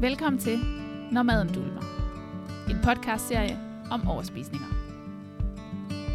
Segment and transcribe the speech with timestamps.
[0.00, 0.58] Velkommen til
[1.12, 1.82] Når maden dulmer.
[2.70, 3.58] En podcastserie
[3.90, 4.66] om overspisninger.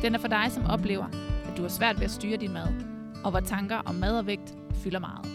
[0.01, 1.05] Den er for dig, som oplever,
[1.51, 2.67] at du har svært ved at styre din mad,
[3.23, 4.53] og hvor tanker om mad og vægt
[4.83, 5.25] fylder meget.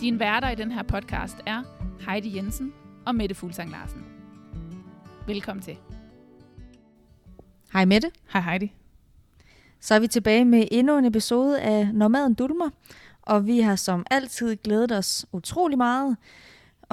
[0.00, 1.62] Din værter i den her podcast er
[2.08, 2.72] Heidi Jensen
[3.06, 4.04] og Mette Fuglsang Larsen.
[5.26, 5.76] Velkommen til.
[7.72, 8.10] Hej Mette.
[8.32, 8.72] Hej Heidi.
[9.80, 12.70] Så er vi tilbage med endnu en episode af Når maden dulmer,
[13.22, 16.16] og vi har som altid glædet os utrolig meget.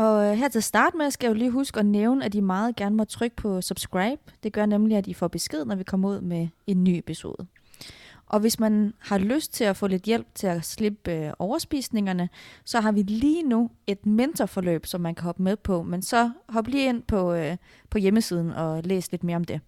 [0.01, 2.39] Og øh, her til start med skal jeg jo lige huske at nævne, at I
[2.39, 4.21] meget gerne må trykke på subscribe.
[4.43, 7.47] Det gør nemlig, at I får besked, når vi kommer ud med en ny episode.
[8.25, 12.29] Og hvis man har lyst til at få lidt hjælp til at slippe øh, overspisningerne,
[12.65, 15.83] så har vi lige nu et mentorforløb, som man kan hoppe med på.
[15.83, 17.57] Men så hop lige ind på, øh,
[17.89, 19.61] på hjemmesiden og læs lidt mere om det.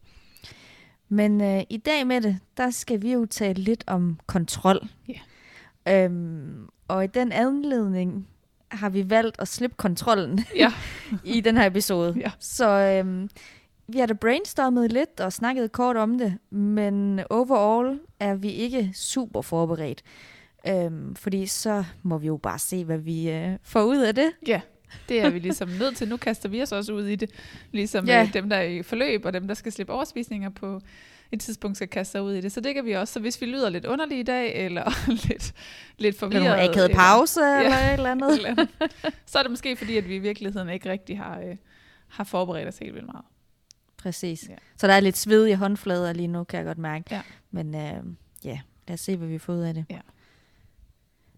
[1.09, 4.87] Men øh, i dag med det, der skal vi jo tale lidt om kontrol.
[5.07, 6.05] Ja.
[6.05, 8.27] Øhm, og i den anledning
[8.73, 10.73] har vi valgt at slippe kontrollen Ja.
[11.23, 12.13] i den her episode.
[12.19, 12.31] Ja.
[12.39, 13.29] Så øhm,
[13.87, 18.91] vi har da brainstormet lidt og snakket kort om det, men overall er vi ikke
[18.95, 20.01] super forberedt.
[20.67, 24.31] Øhm, fordi så må vi jo bare se, hvad vi øh, får ud af det.
[24.47, 24.61] Ja,
[25.09, 26.07] det er vi ligesom nødt til.
[26.09, 27.29] Nu kaster vi os også ud i det.
[27.71, 28.19] Ligesom Ja.
[28.19, 28.29] ja.
[28.33, 30.81] dem, der er i forløb, og dem, der skal slippe overspisninger på
[31.33, 32.51] et tidspunkt, skal kaste sig ud i det.
[32.51, 33.13] Så det kan vi også.
[33.13, 35.53] Så hvis vi lyder lidt underlige i dag, eller lidt,
[35.97, 37.63] lidt forvirret, nogle akavet eller- pause Ja.
[37.63, 38.35] eller et eller andet.
[38.35, 38.69] eller andet,
[39.25, 41.55] så er det måske fordi, at vi i virkeligheden ikke rigtig har, øh,
[42.07, 43.25] har forberedt os helt vildt meget.
[43.97, 44.49] Præcis.
[44.49, 44.55] Ja.
[44.77, 47.05] Så der er lidt sved i håndflader lige nu, kan jeg godt mærke.
[47.11, 47.21] Ja.
[47.51, 48.03] Men øh,
[48.43, 49.85] ja, lad os se, hvad vi får ud af det.
[49.89, 49.99] Ja.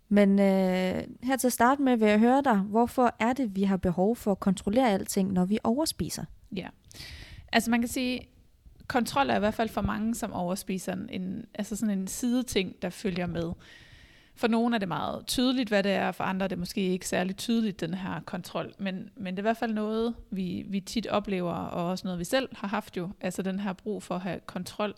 [0.09, 3.63] Men øh, her til at starte med vil jeg høre dig, hvorfor er det, vi
[3.63, 6.25] har behov for at kontrollere alting, når vi overspiser?
[6.55, 6.67] Ja.
[7.53, 8.21] Altså man kan sige,
[8.88, 12.81] kontrol er i hvert fald for mange, som overspiser en- en, altså sådan en sideting,
[12.81, 13.52] der følger med.
[14.38, 17.08] For nogle er det meget tydeligt, hvad det er, for andre er det måske ikke
[17.08, 18.73] særlig tydeligt, den her kontrol.
[18.80, 22.19] Men, men det er i hvert fald noget, vi, vi tit oplever, og også noget,
[22.19, 23.09] vi selv har haft jo.
[23.22, 24.94] Altså den her brug for at have kontrol,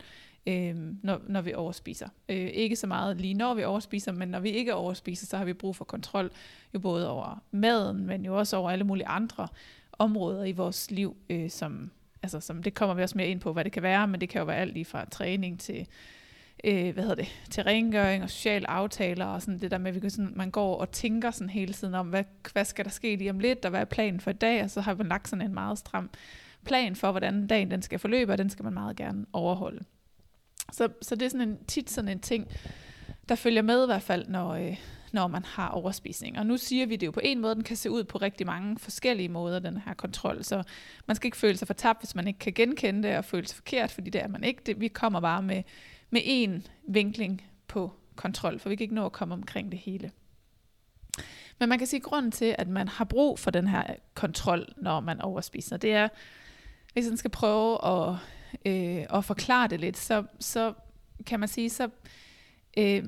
[0.47, 2.07] øh, når, når vi overspiser.
[2.29, 5.45] Øh, ikke så meget lige når vi overspiser, men når vi ikke overspiser, så har
[5.45, 6.31] vi brug for kontrol
[6.73, 9.47] jo både over maden, men jo også over alle mulige andre
[9.93, 11.91] områder i vores liv, øh, som,
[12.23, 14.29] altså, som det kommer vi også mere ind på, hvad det kan være, men det
[14.29, 15.87] kan jo være alt lige fra træning til,
[16.63, 19.95] øh, hvad hedder det, til rengøring og sociale aftaler og sådan det der med, at
[19.95, 22.23] vi kan sådan, man går og tænker sådan hele tiden om, hvad,
[22.53, 24.69] hvad skal der ske lige om lidt, og hvad er planen for i dag, og
[24.69, 26.09] så har man lagt sådan en meget stram
[26.65, 29.83] plan for, hvordan dagen den skal forløbe, og den skal man meget gerne overholde.
[30.71, 32.47] Så, så det er sådan en, tit sådan en ting,
[33.29, 34.77] der følger med i hvert fald, når, øh,
[35.17, 36.39] når man har overspisning.
[36.39, 38.45] Og nu siger vi det jo på en måde, den kan se ud på rigtig
[38.47, 40.43] mange forskellige måder, den her kontrol.
[40.43, 40.63] Så
[41.05, 43.55] man skal ikke føle sig fortabt, hvis man ikke kan genkende det, og føle sig
[43.55, 44.61] forkert, fordi det er man ikke.
[44.65, 45.63] Det, vi kommer bare med,
[46.09, 50.11] med én vinkling på kontrol, for vi kan ikke nå at komme omkring det hele.
[51.59, 54.65] Men man kan sige, at grunden til, at man har brug for den her kontrol,
[54.77, 56.07] når man overspiser, det er,
[56.93, 58.15] hvis man skal prøve at,
[58.65, 60.73] øh, at forklare det lidt, så, så
[61.25, 61.89] kan man sige, så,
[62.77, 63.03] øh,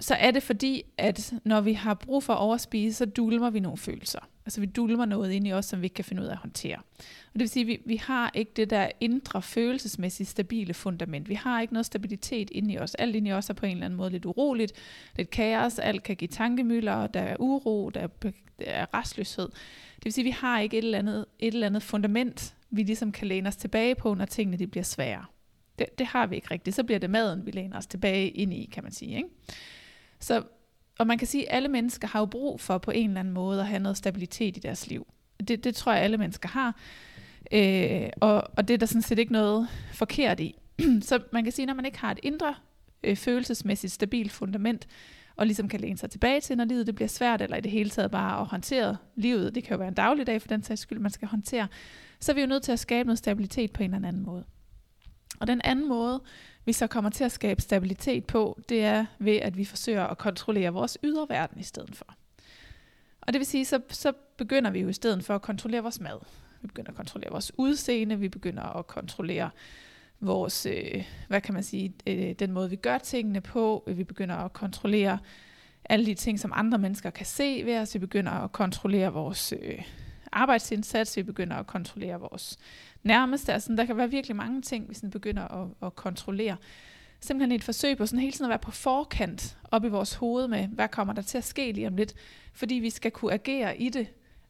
[0.00, 3.60] så er det fordi, at når vi har brug for at overspise, så dulmer vi
[3.60, 4.28] nogle følelser.
[4.46, 6.38] Altså vi dulmer noget ind i os, som vi ikke kan finde ud af at
[6.38, 6.76] håndtere.
[6.78, 11.28] Og det vil sige, at vi, vi har ikke det der indre følelsesmæssigt stabile fundament.
[11.28, 12.94] Vi har ikke noget stabilitet inde i os.
[12.94, 14.72] Alt inde i os er på en eller anden måde lidt uroligt,
[15.16, 18.30] lidt kaos, alt kan give tankemøller, der er uro, der er, der
[18.60, 19.48] er restløshed.
[19.96, 22.82] Det vil sige, at vi har ikke et eller andet, et eller andet fundament, vi
[22.82, 25.24] ligesom kan læne os tilbage på, når tingene de bliver svære.
[25.78, 26.76] Det, det har vi ikke rigtigt.
[26.76, 29.16] Så bliver det maden, vi læner os tilbage ind i, kan man sige.
[29.16, 29.28] Ikke?
[30.20, 30.42] Så,
[30.98, 33.34] og man kan sige, at alle mennesker har jo brug for på en eller anden
[33.34, 35.06] måde at have noget stabilitet i deres liv.
[35.48, 36.76] Det, det tror jeg, alle mennesker har.
[37.52, 40.58] Øh, og, og det er der sådan set ikke noget forkert i.
[41.00, 42.54] Så man kan sige, når man ikke har et indre
[43.02, 44.86] øh, følelsesmæssigt stabilt fundament,
[45.36, 47.70] og ligesom kan læne sig tilbage til, når livet det bliver svært, eller i det
[47.70, 50.80] hele taget bare at håndtere livet, det kan jo være en dagligdag for den sags
[50.80, 51.68] skyld, man skal håndtere,
[52.20, 54.44] så er vi jo nødt til at skabe noget stabilitet på en eller anden måde.
[55.40, 56.22] Og den anden måde,
[56.64, 60.18] vi så kommer til at skabe stabilitet på, det er ved, at vi forsøger at
[60.18, 62.06] kontrollere vores ydre verden i stedet for.
[63.20, 66.00] Og det vil sige, så, så begynder vi jo i stedet for at kontrollere vores
[66.00, 66.18] mad.
[66.60, 69.50] Vi begynder at kontrollere vores udseende, vi begynder at kontrollere
[70.20, 73.84] vores, øh, hvad kan man sige, øh, den måde vi gør tingene på.
[73.86, 75.18] Vi begynder at kontrollere
[75.84, 77.94] alle de ting, som andre mennesker kan se ved os.
[77.94, 79.82] Vi begynder at kontrollere vores øh,
[80.32, 82.58] arbejdsindsats, vi begynder at kontrollere vores
[83.08, 83.52] nærmeste.
[83.52, 86.56] Altså, der kan være virkelig mange ting, vi sådan begynder at, at kontrollere.
[87.20, 90.48] Simpelthen et forsøg på sådan hele tiden at være på forkant op i vores hoved
[90.48, 92.14] med, hvad kommer der til at ske lige om lidt,
[92.52, 94.06] fordi vi skal kunne agere i det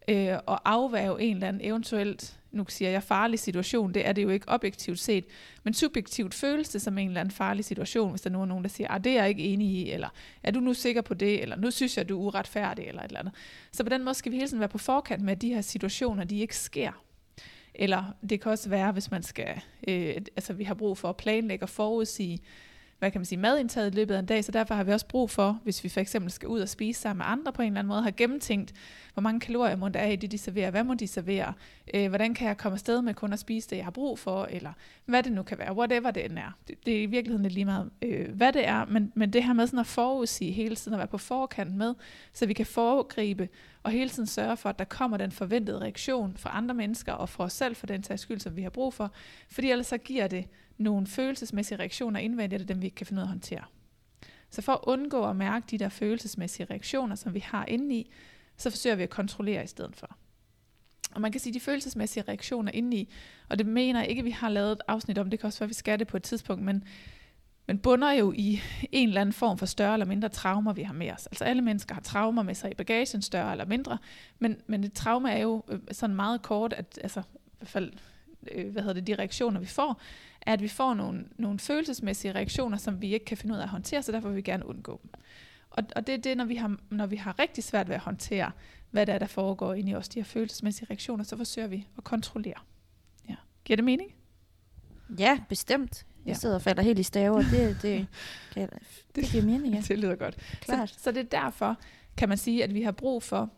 [0.08, 4.22] øh, og afværge en eller anden eventuelt nu siger jeg farlig situation, det er det
[4.22, 5.24] jo ikke objektivt set,
[5.62, 8.64] men subjektivt føles det som en eller anden farlig situation, hvis der nu er nogen,
[8.64, 10.08] der siger, ah, det er jeg ikke enig i, eller
[10.42, 13.08] er du nu sikker på det, eller nu synes jeg, du er uretfærdig, eller et
[13.08, 13.34] eller andet.
[13.72, 15.60] Så på den måde skal vi hele tiden være på forkant med, at de her
[15.60, 16.92] situationer, de ikke sker.
[17.78, 21.16] Eller det kan også være, hvis man skal, øh, altså vi har brug for at
[21.16, 22.38] planlægge og forudsige,
[22.98, 25.06] hvad kan man sige, madindtaget i løbet af en dag, så derfor har vi også
[25.06, 27.66] brug for, hvis vi for eksempel skal ud og spise sammen med andre på en
[27.66, 28.74] eller anden måde, har gennemtænkt,
[29.12, 31.52] hvor mange kalorier må der er i det, de serverer, hvad må de servere,
[31.94, 34.44] øh, hvordan kan jeg komme afsted med kun at spise det, jeg har brug for,
[34.50, 34.72] eller
[35.04, 36.58] hvad det nu kan være, whatever det end er.
[36.68, 39.44] Det, det er i virkeligheden lidt lige meget, øh, hvad det er, men, men det
[39.44, 41.94] her med sådan at forudsige hele tiden, at være på forkant med,
[42.32, 43.48] så vi kan foregribe
[43.82, 47.28] og hele tiden sørge for, at der kommer den forventede reaktion fra andre mennesker, og
[47.28, 49.12] fra os selv for den sags skyld, som vi har brug for,
[49.48, 50.44] fordi ellers så giver det
[50.78, 53.64] nogle følelsesmæssige reaktioner indvendigt, og dem vi ikke kan finde ud af at håndtere.
[54.50, 58.10] Så for at undgå at mærke de der følelsesmæssige reaktioner, som vi har indeni,
[58.56, 60.16] så forsøger vi at kontrollere i stedet for.
[61.14, 63.12] Og man kan sige, de følelsesmæssige reaktioner indeni,
[63.48, 65.58] og det mener jeg ikke, at vi har lavet et afsnit om, det kan også
[65.58, 66.84] være, at vi skal det på et tidspunkt, men,
[67.66, 68.60] men bunder jo i
[68.92, 71.26] en eller anden form for større eller mindre traumer, vi har med os.
[71.26, 73.98] Altså alle mennesker har traumer med sig i bagagen, større eller mindre,
[74.38, 77.92] men, men et trauma er jo øh, sådan meget kort, at altså, i hvert fald
[78.52, 80.00] øh, hvad hedder det, de reaktioner, vi får,
[80.48, 83.62] er, at vi får nogle, nogle følelsesmæssige reaktioner, som vi ikke kan finde ud af
[83.62, 85.10] at håndtere, så derfor vil vi gerne undgå dem.
[85.70, 88.00] Og, og det er det, når vi, har, når vi har rigtig svært ved at
[88.00, 88.50] håndtere,
[88.90, 91.86] hvad der er, der foregår inde i os, de her følelsesmæssige reaktioner, så forsøger vi
[91.98, 92.58] at kontrollere.
[93.28, 93.34] Ja.
[93.64, 94.14] Giver det mening?
[95.18, 96.06] Ja, bestemt.
[96.26, 96.38] Jeg ja.
[96.38, 97.42] sidder og falder helt i staver.
[97.42, 98.06] Det, det,
[98.54, 98.70] det,
[99.14, 99.80] det giver mening, ja.
[99.88, 100.36] Det lyder godt.
[100.60, 100.88] Klart.
[100.88, 101.76] Så, så det er derfor,
[102.16, 103.50] kan man sige, at vi har brug for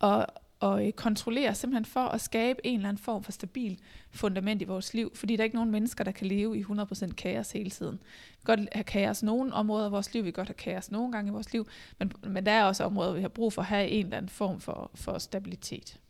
[0.00, 0.26] at,
[0.62, 3.78] og øh, kontrollere simpelthen for at skabe en eller anden form for stabil
[4.10, 7.12] fundament i vores liv, fordi der er ikke nogen mennesker, der kan leve i 100%
[7.12, 7.98] kaos hele tiden.
[8.30, 10.90] Vi kan godt have kaos nogle områder af vores liv, vi kan godt have kaos
[10.90, 11.68] nogle gange i vores liv,
[11.98, 14.28] men, men der er også områder, vi har brug for at have en eller anden
[14.28, 16.00] form for, for stabilitet.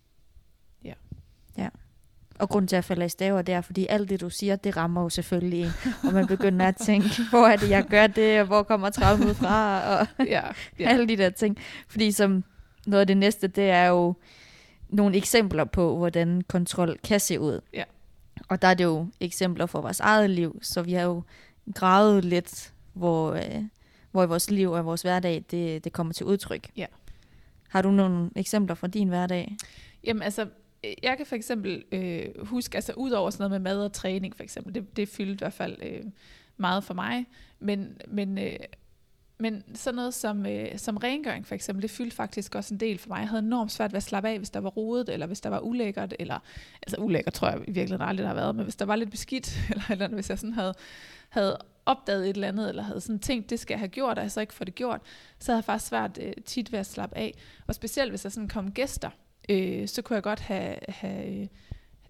[0.85, 0.95] Ja.
[1.59, 1.69] Ja.
[2.39, 4.77] Og grunden til at falde i staver, det er, fordi alt det, du siger, det
[4.77, 5.71] rammer jo selvfølgelig en.
[6.07, 9.37] Og man begynder at tænke, hvor er det, jeg gør det, og hvor kommer traumet
[9.37, 10.43] fra, og ja,
[10.79, 10.89] ja.
[10.93, 11.59] alle de der ting.
[11.89, 12.45] Fordi som
[12.87, 14.15] noget af det næste, det er jo,
[14.93, 17.61] nogle eksempler på, hvordan kontrol kan se ud.
[17.73, 17.85] Ja.
[18.49, 21.23] Og der er det jo eksempler for vores eget liv, så vi har jo
[21.75, 23.63] gravet lidt, hvor, øh,
[24.11, 26.71] hvor i vores liv og vores hverdag, det, det kommer til udtryk.
[26.77, 26.87] Ja.
[27.69, 29.57] Har du nogle eksempler fra din hverdag?
[30.05, 30.47] Jamen altså,
[31.03, 34.37] jeg kan for eksempel øh, huske, altså ud over sådan noget med mad og træning
[34.37, 36.05] for eksempel, det, det fyldte i hvert fald øh,
[36.57, 37.27] meget for mig,
[37.61, 38.57] men, men øh,
[39.39, 42.99] men sådan noget som, øh, som rengøring for eksempel, det fyldte faktisk også en del
[42.99, 43.19] for mig.
[43.19, 45.51] Jeg havde enormt svært ved at slappe af, hvis der var rodet, eller hvis der
[45.51, 46.39] var ulækkert, eller,
[46.83, 49.11] altså ulækkert tror jeg i virkeligheden aldrig, der har været, men hvis der var lidt
[49.11, 50.75] beskidt, eller, eller hvis jeg sådan havde,
[51.29, 54.23] havde opdaget et eller andet, eller havde sådan tænkt, det skal jeg have gjort, og
[54.23, 55.01] jeg så ikke får det gjort,
[55.39, 57.35] så havde jeg faktisk svært øh, tit ved at slappe af.
[57.67, 59.11] Og specielt hvis der sådan kom gæster,
[59.49, 61.47] øh, så kunne jeg godt have, have øh,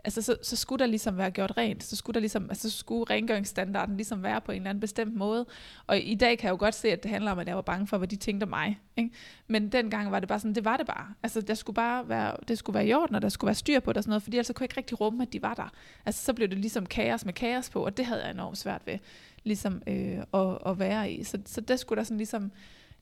[0.04, 2.78] altså så, så skulle der ligesom være gjort rent, så skulle der ligesom, altså så
[2.78, 5.46] skulle rengøringsstandarden ligesom være på en eller anden bestemt måde.
[5.86, 7.62] Og i dag kan jeg jo godt se, at det handler om, at jeg var
[7.62, 8.80] bange for, hvad de tænkte om mig.
[8.96, 9.10] Ikke?
[9.46, 11.14] Men dengang var det bare sådan, det var det bare.
[11.22, 13.80] Altså der skulle bare være, det skulle være i orden, og der skulle være styr
[13.80, 15.54] på det og sådan noget, fordi ellers kunne jeg ikke rigtig rumme, at de var
[15.54, 15.72] der.
[16.06, 18.82] Altså så blev det ligesom kaos med kaos på, og det havde jeg enormt svært
[18.86, 18.98] ved
[19.44, 21.24] ligesom øh, at, at være i.
[21.24, 22.52] Så, så det skulle der sådan ligesom,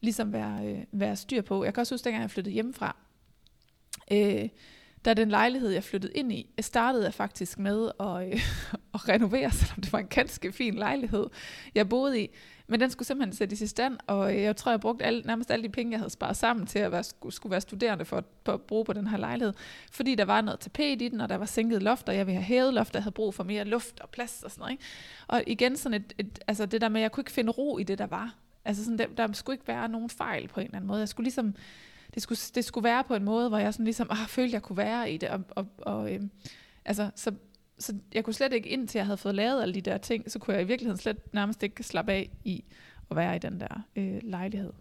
[0.01, 1.65] ligesom være, øh, være styr på.
[1.65, 2.97] Jeg kan også huske, dengang jeg flyttede hjemmefra,
[4.13, 4.49] øh,
[5.05, 8.41] da den lejlighed, jeg flyttede ind i, startede jeg faktisk med at, øh,
[8.95, 11.27] at renovere, selvom det var en ganske fin lejlighed,
[11.75, 12.31] jeg boede i.
[12.67, 15.51] Men den skulle simpelthen sættes i stand, og øh, jeg tror, jeg brugte alle, nærmest
[15.51, 18.25] alle de penge, jeg havde sparet sammen til at være, skulle være studerende for at,
[18.45, 19.55] for at bruge på den her lejlighed.
[19.93, 22.37] Fordi der var noget tapet i den, og der var sænket loft, og jeg ville
[22.41, 24.73] have hævet loft, jeg havde brug for mere luft og plads og sådan noget.
[24.73, 24.85] Ikke?
[25.27, 27.79] Og igen sådan et, et, altså det der med, at jeg kunne ikke finde ro
[27.79, 28.35] i det, der var.
[28.65, 30.99] Altså sådan, der, der skulle ikke være nogen fejl på en eller anden måde.
[30.99, 31.55] Jeg skulle ligesom
[32.15, 34.63] det skulle, det skulle være på en måde, hvor jeg sådan ligesom, ah, følte, jeg
[34.63, 35.29] kunne være i det.
[35.29, 36.21] Og, og, og øh,
[36.85, 37.33] altså, så,
[37.79, 40.39] så jeg kunne slet ikke, indtil jeg havde fået lavet alle de der ting, så
[40.39, 42.65] kunne jeg i virkeligheden slet nærmest ikke slappe af i
[43.11, 44.73] at være i den der øh, lejlighed.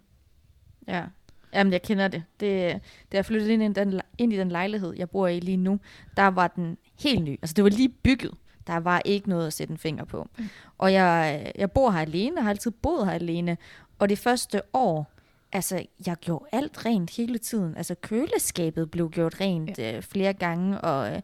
[0.88, 1.06] Ja,
[1.54, 2.24] Jamen, jeg kender det.
[2.40, 2.82] det
[3.12, 5.80] da jeg flyttede ind i, den, ind i den lejlighed, jeg bor i lige nu,
[6.18, 7.32] der var den helt ny.
[7.32, 8.32] Altså, det var lige bygget.
[8.68, 10.28] Der var ikke noget at sætte en finger på.
[10.38, 10.50] Mm.
[10.78, 13.58] Og jeg, jeg bor her alene, jeg har altid boet her alene.
[14.00, 15.12] Og det første år,
[15.52, 17.78] altså, jeg gjorde alt rent hele tiden.
[17.78, 19.98] Altså, køleskabet blev gjort rent ja.
[19.98, 21.22] øh, flere gange, og øh,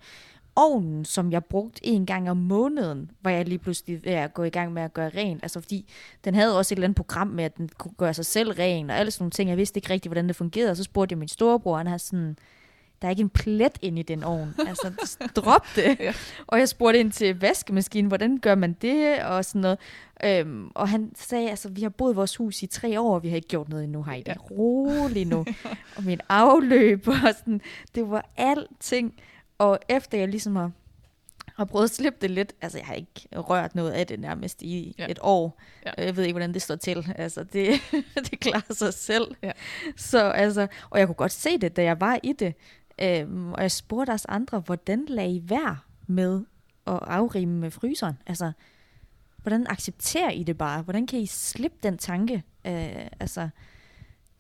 [0.55, 4.43] ovnen, som jeg brugte en gang om måneden, var jeg lige pludselig ved at gå
[4.43, 5.43] i gang med at gøre rent.
[5.43, 5.89] Altså, fordi
[6.25, 8.89] den havde også et eller andet program med, at den kunne gøre sig selv ren,
[8.89, 9.49] og alle sådan nogle ting.
[9.49, 11.97] Jeg vidste ikke rigtigt, hvordan det fungerede, og så spurgte jeg min storebror, han har
[11.97, 12.37] sådan,
[13.01, 14.55] der er ikke en plet ind i den ovn.
[14.67, 14.91] Altså,
[15.35, 15.97] drop det.
[15.99, 16.13] ja.
[16.47, 19.77] Og jeg spurgte ind til vaskemaskinen, hvordan gør man det, og sådan noget.
[20.23, 23.23] Øhm, og han sagde, altså, vi har boet i vores hus i tre år, og
[23.23, 25.45] vi har ikke gjort noget endnu, har I det roligt nu.
[25.97, 27.61] og min afløb, og sådan,
[27.95, 29.13] det var alting.
[29.57, 30.71] Og efter jeg ligesom har,
[31.55, 34.61] har prøvet at slippe det lidt, altså jeg har ikke rørt noget af det nærmest
[34.61, 35.03] i Ja.
[35.03, 35.11] ja.
[35.11, 35.61] et år.
[35.85, 35.91] Ja.
[35.97, 36.05] Ja.
[36.05, 37.07] Jeg ved ikke, hvordan det står til.
[37.15, 37.71] Altså det,
[38.31, 39.35] det klarer sig selv.
[39.43, 39.51] Ja.
[39.95, 42.53] Så altså, og jeg kunne godt se det, da jeg var i det.
[43.01, 46.43] Øhm, og jeg spurgte os andre, hvordan lagde I værd med
[46.87, 48.17] at afrime med fryseren?
[48.25, 48.51] Altså,
[49.37, 50.81] hvordan accepterer I det bare?
[50.81, 52.43] Hvordan kan I slippe den tanke?
[52.65, 53.49] Øh, altså,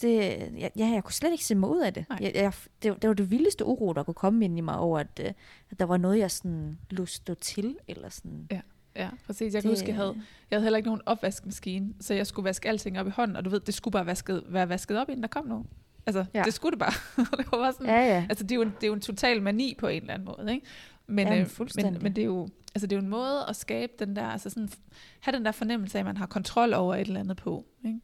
[0.01, 0.11] det,
[0.57, 2.05] ja, ja, jeg kunne slet ikke se mig ud af det.
[2.19, 4.99] Jeg, jeg, det, det var det vildeste uro, der kunne komme ind i mig over,
[4.99, 5.31] at, øh,
[5.71, 8.47] at der var noget, jeg sådan stå til, eller sådan.
[8.95, 9.53] Ja, præcis.
[9.53, 10.15] Jeg kan huske, jeg havde,
[10.51, 13.45] jeg havde heller ikke nogen opvaskemaskine, så jeg skulle vaske alting op i hånden, og
[13.45, 15.67] du ved, det skulle bare vasket, være vasket op, inden der kom nogen.
[16.05, 16.39] Altså, ja.
[16.39, 16.43] Ja.
[16.43, 16.93] det skulle det bare.
[17.37, 18.25] det var bare sådan, Ja, ja.
[18.29, 20.25] Altså, det er, jo en, det er jo en total mani på en eller anden
[20.37, 20.65] måde, ikke?
[21.07, 23.55] Men, Jamen, øh, men, men det er jo altså det er jo en måde at
[23.55, 24.69] skabe den der, altså sådan,
[25.19, 27.99] have den der fornemmelse af, at man har kontrol over et eller andet på, ikke?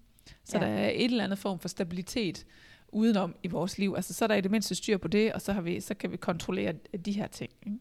[0.46, 0.66] Så Ja.
[0.66, 2.46] der er et eller andet form for stabilitet
[2.92, 3.94] udenom i vores liv.
[3.96, 5.94] Altså, så er der i det mindste styr på det, og så, har vi, så
[5.94, 6.74] kan vi kontrollere
[7.06, 7.52] de her ting.
[7.66, 7.78] Ikke?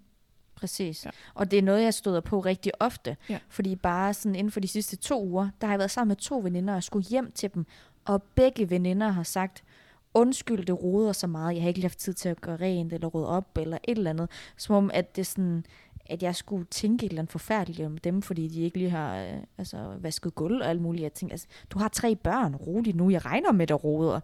[0.54, 1.04] Præcis.
[1.04, 1.10] Ja.
[1.14, 1.30] Ja.
[1.34, 3.16] Og det er noget, jeg støder på rigtig ofte.
[3.28, 3.38] Ja.
[3.48, 6.16] Fordi bare sådan inden for de sidste to uger, der har jeg været sammen med
[6.16, 7.66] to veninder, og skulle hjem til dem.
[8.04, 9.64] Og begge veninder har sagt,
[10.14, 11.54] undskyld, det roder så meget.
[11.54, 13.98] Jeg har ikke lige haft tid til at gøre rent, eller rydde op, eller et
[13.98, 14.30] eller andet.
[14.56, 15.64] Som om, at det sådan,
[16.06, 19.22] at jeg skulle tænke et eller andet forfærdeligt om dem, fordi de ikke lige har
[19.22, 21.02] øh, altså, vasket gulv og alt muligt.
[21.02, 24.20] Jeg tænker, altså, du har tre børn, roligt nu, jeg regner med, det roder.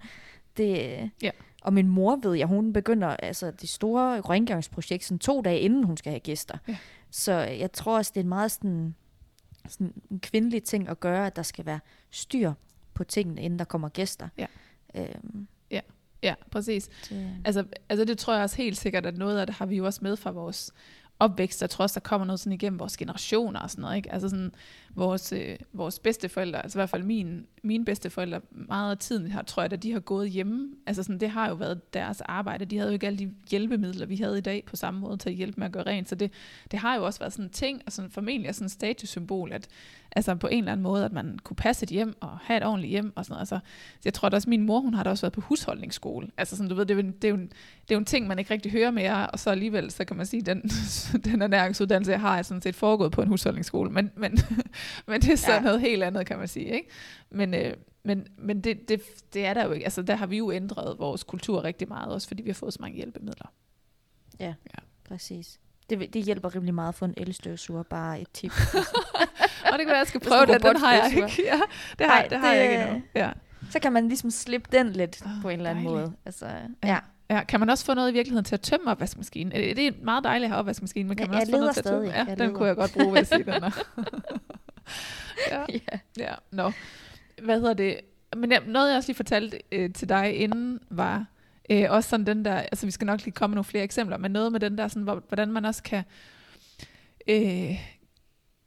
[0.56, 1.30] Det, Ja.
[1.62, 5.84] Og min mor ved jeg, hun begynder altså det store rengøringsprojekt sådan to dage inden
[5.84, 6.58] hun skal have gæster.
[6.68, 6.76] Ja.
[7.10, 8.94] Så jeg tror også, det er en meget sådan,
[9.68, 12.52] sådan en kvindelig ting at gøre, at der skal være styr
[12.94, 14.28] på tingene, inden der kommer gæster.
[14.38, 14.46] Ja.
[14.94, 15.46] Øhm,
[16.22, 16.88] Ja, præcis.
[17.08, 19.76] det, Altså, altså det tror jeg også helt sikkert, at noget af det har vi
[19.76, 20.72] jo også med fra vores
[21.18, 21.64] opvækst.
[21.70, 23.96] Tror også, der kommer noget sådan igennem vores generationer og sådan noget.
[23.96, 24.12] Ikke?
[24.12, 24.52] Altså sådan
[24.96, 29.42] vores, øh, vores bedsteforældre, altså i hvert fald min, mine bedsteforældre, meget af tiden har,
[29.42, 30.68] tror jeg, at de har gået hjemme.
[30.86, 32.64] Altså sådan, det har jo været deres arbejde.
[32.64, 35.30] De havde jo ikke alle de hjælpemidler, vi havde i dag på samme måde til
[35.30, 36.08] at hjælpe med at gøre rent.
[36.08, 36.32] Så det,
[36.70, 39.52] det har jo også været sådan en ting, og sådan formentlig er sådan et statussymbol,
[39.52, 39.68] at
[40.16, 42.64] altså på en eller anden måde, at man kunne passe et hjem og have et
[42.64, 43.40] ordentligt hjem og sådan noget.
[43.40, 43.58] Altså,
[44.04, 46.28] jeg tror at også, min mor, hun har da også været på husholdningsskole.
[46.36, 47.46] Altså sådan, du ved, det er, jo en, det, er jo en,
[47.82, 50.16] det er jo en ting, man ikke rigtig hører mere, og så alligevel, så kan
[50.16, 50.62] man sige, den,
[51.24, 53.90] den ernæringsuddannelse, jeg har, er sådan set foregået på en husholdningsskole.
[53.90, 54.38] Men, men,
[55.08, 55.60] men det er så ja.
[55.60, 56.66] Noget helt andet, kan man sige.
[56.74, 56.88] Ikke?
[57.30, 57.74] Men, øh,
[58.04, 59.00] men, men det, det,
[59.34, 59.84] det er der jo ikke.
[59.84, 62.72] Altså, der har vi jo ændret vores kultur rigtig meget, også fordi vi har fået
[62.72, 63.52] så mange hjælpemidler.
[64.40, 64.78] ja, Ja.
[65.08, 65.60] præcis.
[65.90, 68.52] Det, det hjælper rimelig meget for en elstøvsuger, bare et tip.
[69.72, 71.42] Og det kan være, jeg skal Hvis prøve det, går den har jeg ikke.
[71.44, 71.60] Ja,
[71.98, 73.02] det har, Nej, det har jeg ikke det- endnu.
[73.14, 73.30] Ja.
[73.70, 76.04] Så kan man ligesom slippe den lidt Ah, på en eller anden dejligt.
[76.06, 76.16] måde.
[76.26, 76.88] Altså, Ja.
[76.88, 76.98] ja.
[77.30, 79.52] Ja, kan man også få noget i virkeligheden til at tømme opvaskemaskinen?
[79.52, 81.74] Det det er meget dejligt at have opvaskemaskinen, men kan Ja, man også få noget
[81.74, 82.10] til at tømme?
[82.10, 83.44] Ja, den kunne jeg godt bruge, vil jeg sige.
[83.44, 83.70] Den er.
[85.50, 85.98] ja, ja.
[86.18, 86.72] ja, nå.
[87.42, 88.00] Hvad hedder det?
[88.36, 91.26] Men ja, noget jeg også lige fortalte øh, til dig inden var
[91.70, 94.16] øh, også sådan den der, altså vi skal nok lige komme med nogle flere eksempler,
[94.16, 96.04] men noget med den der, sådan, hvor, hvordan man også kan,
[97.28, 97.95] øh,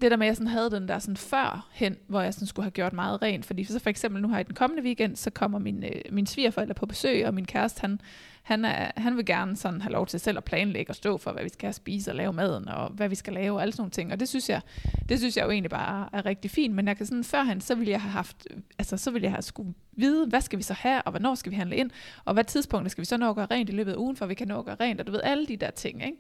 [0.02, 2.48] det der med, at jeg sådan havde den der sådan før hen, hvor jeg sådan
[2.48, 5.16] skulle have gjort meget rent, fordi så for eksempel nu her i den kommende weekend,
[5.16, 8.02] så kommer min, øh, min svigerforældre på besøg, og min kæreste, han,
[8.44, 11.32] han, er, han vil gerne sådan have lov til selv at planlægge og stå for,
[11.32, 13.72] hvad vi skal have spise og lave maden, og hvad vi skal lave og alle
[13.72, 14.12] sådan nogle ting.
[14.12, 14.62] Og det synes jeg,
[15.10, 17.76] det synes jeg jo egentlig bare er rigtig fint, men jeg kan sådan førhen, så
[17.76, 18.48] ville jeg have haft,
[18.80, 21.52] altså så ville jeg have skulle vide, hvad skal vi så have, og hvornår skal
[21.52, 21.92] vi handle ind,
[22.26, 24.26] og hvad tidspunkt skal vi så nå at gøre rent i løbet af ugen, for
[24.26, 26.18] vi kan nå at gøre rent, og du ved, alle de der ting, ikke?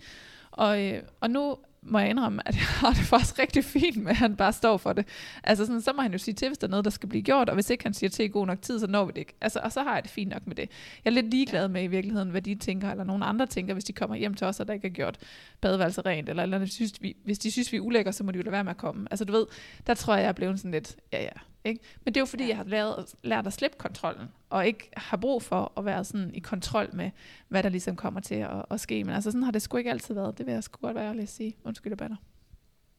[0.51, 4.11] Og, øh, og nu må jeg indrømme, at jeg har det faktisk rigtig fint med,
[4.11, 5.05] at han bare står for det.
[5.43, 7.21] Altså sådan, så må han jo sige til, hvis der er noget, der skal blive
[7.21, 9.17] gjort, og hvis ikke han siger til i god nok tid, så når vi det
[9.17, 9.33] ikke.
[9.41, 10.69] Altså, og så har jeg det fint nok med det.
[11.05, 13.83] Jeg er lidt ligeglad med i virkeligheden, hvad de tænker, eller nogen andre tænker, hvis
[13.83, 15.17] de kommer hjem til os, og der ikke er gjort
[15.61, 16.73] badeværelse rent, eller, eller andet.
[16.73, 18.71] Synes, vi, hvis de synes, vi er ulækre, så må de jo lade være med
[18.71, 19.07] at komme.
[19.11, 19.45] Altså du ved,
[19.87, 21.29] der tror jeg, jeg er blevet sådan lidt, ja ja.
[21.63, 21.79] Ikke?
[22.05, 22.49] Men det er jo fordi, Ja.
[22.49, 26.31] jeg har lært, lært at slippe kontrollen, og ikke har brug for at være sådan
[26.35, 27.11] i kontrol med,
[27.47, 29.03] hvad der ligesom kommer til at, at ske.
[29.03, 30.37] Men altså sådan har det sgu ikke altid været.
[30.37, 31.55] Det vil jeg sgu godt være ærlig at sige.
[31.63, 32.15] Undskyld, jeg bander.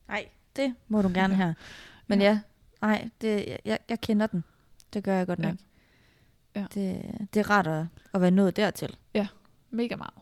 [0.09, 1.55] Nej, det må du gerne have.
[2.07, 2.27] Men Ja.
[2.27, 2.41] ja,
[2.87, 4.45] nej, det, jeg, jeg kender den.
[4.93, 5.45] Det gør jeg godt Ja.
[5.49, 5.57] nok.
[6.57, 6.65] Ja.
[6.75, 7.03] Det,
[7.35, 8.97] det er rart at, at være nået dertil.
[9.73, 10.15] Mega meget.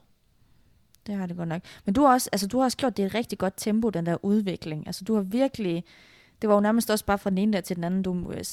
[1.06, 1.62] Det har det godt nok.
[1.84, 3.90] Men du har også, altså, du har også gjort det i et rigtig godt tempo,
[3.90, 4.86] den der udvikling.
[4.86, 5.84] Altså, du har virkelig...
[6.42, 8.44] Det var jo nærmest også bare fra den ene der til den anden, du, øh,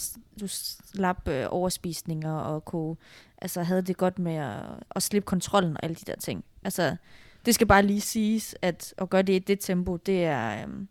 [0.42, 2.96] du slap øh, overspisninger og kunne,
[3.38, 4.60] altså, havde det godt med at,
[4.96, 6.44] at slippe kontrollen og alle de der ting.
[6.64, 6.96] Altså,
[7.46, 10.64] det skal bare lige siges, at at gøre det i det tempo, det er...
[10.64, 10.88] Øhm,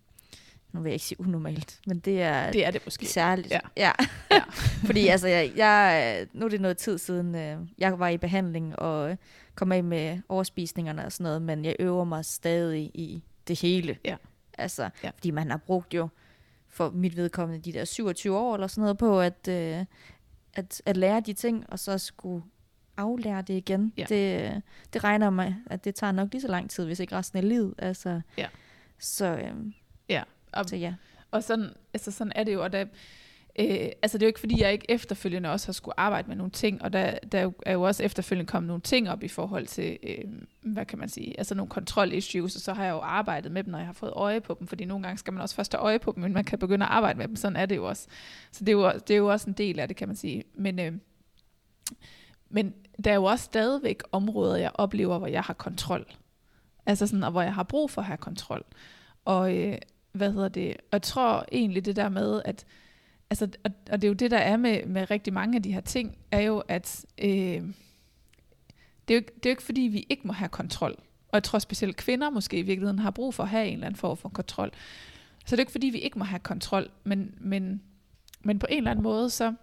[0.73, 3.07] nu vil jeg ikke sige unormalt, men det er, Det er det måske.
[3.07, 3.51] særligt.
[3.51, 3.61] Ja.
[3.77, 3.93] ja.
[4.31, 4.43] Ja.
[4.87, 8.79] Fordi altså, jeg, jeg, nu er det noget tid siden, øh, jeg var i behandling
[8.79, 9.17] og øh,
[9.55, 13.97] kom af med overspisningerne og sådan noget, men jeg øver mig stadig i det hele.
[14.05, 14.17] Ja.
[14.59, 15.11] Altså, ja.
[15.15, 16.09] fordi man har brugt jo
[16.75, 19.85] for mit vedkommende de der 27 år eller sådan noget på at, øh,
[20.55, 22.45] at, at lære de ting, og så skulle
[22.97, 23.93] aflære det igen.
[23.97, 24.05] Ja.
[24.09, 24.63] Det,
[24.93, 27.49] det regner mig, at det tager nok lige så lang tid, hvis ikke resten af
[27.49, 27.75] livet.
[27.79, 28.47] Altså, Ja.
[28.99, 29.75] Så, øhm,
[30.09, 30.95] Ja, og, så ja.
[31.31, 32.85] og sådan, altså sådan er det jo, og der,
[33.59, 36.37] øh, altså det er jo ikke fordi, jeg ikke efterfølgende også har skulle arbejde med
[36.37, 39.23] nogle ting, og der, der er jo- er jo også efterfølgende kommet nogle ting op
[39.23, 40.25] i forhold til, øh,
[40.61, 43.71] hvad kan man sige, altså nogle kontrol-issues, og så har jeg jo arbejdet med dem,
[43.71, 45.83] når jeg har fået øje på dem, fordi nogle gange skal man også først have
[45.83, 47.89] øje på dem, men man kan begynde at arbejde med dem, sådan er det jo
[47.89, 48.07] også.
[48.51, 50.45] Så det er jo, det er jo også en del af det, kan man sige.
[50.55, 50.93] Men, øh,
[52.51, 56.07] men der er jo også stadigvæk områder, jeg oplever, hvor jeg har kontrol.
[56.87, 58.65] Altså sådan, og hvor jeg har brug for at have kontrol.
[59.25, 59.79] Og øh,
[60.13, 60.71] hvad hedder det?
[60.77, 62.65] Og jeg tror egentlig det der med, at
[63.43, 65.73] altså, og, og det er jo det, der er med, med rigtig mange af de
[65.73, 67.55] her ting, er jo, at øh, det,
[69.09, 70.93] er jo, ikke- det er jo ikke fordi, vi ikke må have kontrol.
[71.29, 73.87] Og jeg tror specielt kvinder måske i virkeligheden har brug for at have en eller
[73.87, 74.71] anden form for kontrol.
[75.47, 77.83] Så det er jo ikke fordi, vi ikke må have kontrol, men, men,
[78.45, 79.55] men på en eller anden måde, så,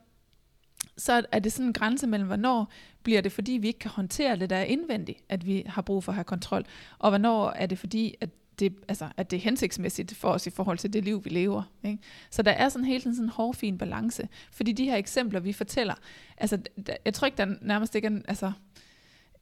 [0.97, 2.71] så er det sådan en grænse mellem, hvornår
[3.03, 6.03] bliver det, fordi vi ikke kan håndtere det, der er indvendigt, at vi har brug
[6.03, 6.65] for at have kontrol,
[6.99, 8.29] og hvornår er det, fordi at
[8.61, 11.63] det, altså, at det er hensigtsmæssigt for os i forhold til det liv, vi lever.
[11.83, 12.03] Ikke?
[12.29, 14.29] Så der er sådan hele tiden sådan en hårfin balance.
[14.51, 15.93] Fordi de her eksempler, vi fortæller,
[16.37, 18.51] altså, der, jeg tror ikke, der nærmest ikke er, altså,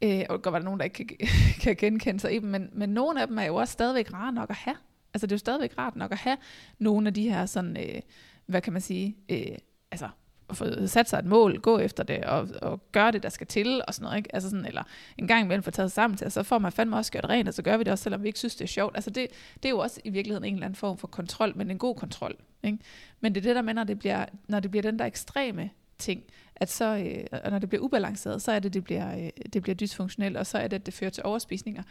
[0.02, 1.18] øh, og godt var der nogen, der ikke kan,
[1.64, 4.32] kan genkende sig i dem, men, men nogle af dem er jo også stadigvæk rare
[4.32, 4.76] nok at have.
[5.14, 6.38] Altså det er jo stadigvæk rart nok at have
[6.80, 8.02] nogle af de her sådan, øh,
[8.46, 9.58] hvad kan man sige, øh,
[9.92, 10.10] altså
[10.58, 13.82] få sat sig et mål, gå efter det, og, og gøre det, der skal til,
[13.88, 14.36] og sådan noget, ikke?
[14.36, 14.84] Altså sådan, eller
[15.18, 17.26] en gang imellem få taget sig sammen til, og så får man fandme også gjort
[17.30, 18.96] rent, og så gør vi det også, selvom vi ikke synes, det er sjovt.
[18.96, 21.72] Altså det, det er jo også i virkeligheden en eller anden form for kontrol, men
[21.72, 22.78] en god kontrol, ikke?
[23.20, 25.70] Men det er det, der med, når det bliver, når det bliver den der ekstreme
[25.98, 26.24] ting,
[26.56, 29.62] at så, øh, og når det bliver ubalanceret, så er det, det bliver, øh, det
[29.62, 31.84] bliver dysfunktionelt, og så er det, at det fører til overspisninger,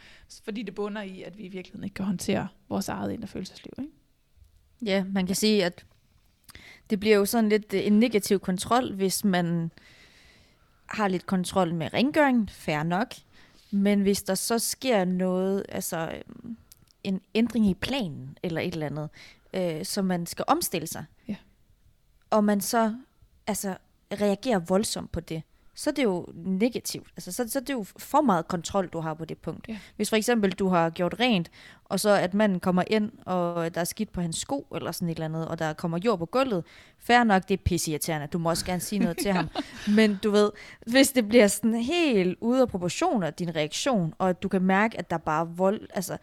[0.43, 3.29] fordi det bunder i, at vi i virkeligheden ikke kan håndtere vores eget ind- og
[3.29, 3.91] følelsesliv, ikke?
[4.81, 5.85] Ja, man kan sige, at
[6.89, 9.71] det bliver jo sådan lidt øh, en negativ kontrol, hvis man
[10.85, 13.13] har lidt kontrol med rengøring, fair nok.
[13.71, 16.57] Men hvis der så sker noget, altså øhm,
[17.03, 19.09] en ændring i planen eller et eller andet,
[19.53, 21.35] øh, så man skal omstille sig, Ja.
[22.29, 22.95] og man så
[23.47, 23.77] altså,
[24.13, 25.43] reagerer voldsomt på det,
[25.79, 27.07] så er det jo negativt.
[27.17, 29.67] Altså, så, så er det jo for meget kontrol, du har på det punkt.
[29.67, 29.77] Ja.
[29.95, 31.51] Hvis for eksempel du har gjort rent,
[31.85, 35.09] og så at manden kommer ind, og der er skidt på hans sko, eller sådan
[35.09, 36.63] et eller andet, og der kommer jord på gulvet,
[36.97, 38.27] fair nok, det er pisseirriterende.
[38.27, 39.49] Du må også gerne sige noget til ham.
[39.95, 40.51] Men du ved,
[40.87, 44.97] hvis det bliver sådan helt ude af proportioner, din reaktion, og at du kan mærke,
[44.99, 46.17] at der bare vold, altså,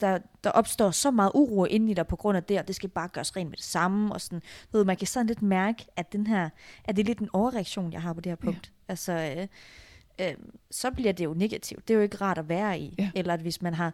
[0.00, 2.76] der, der opstår så meget uro inde i dig på grund af det, og det
[2.76, 5.86] skal bare gøres rent med det samme, og sådan, ved, man kan sådan lidt mærke,
[5.96, 6.48] at den her,
[6.84, 8.72] at det er lidt en overreaktion, jeg har på det her punkt.
[8.88, 9.46] Altså, øh,
[10.28, 10.34] øh,
[10.70, 11.88] så bliver det jo negativt.
[11.88, 12.94] Det er jo ikke rart at være i.
[12.98, 13.10] Ja.
[13.14, 13.92] Eller at hvis man har,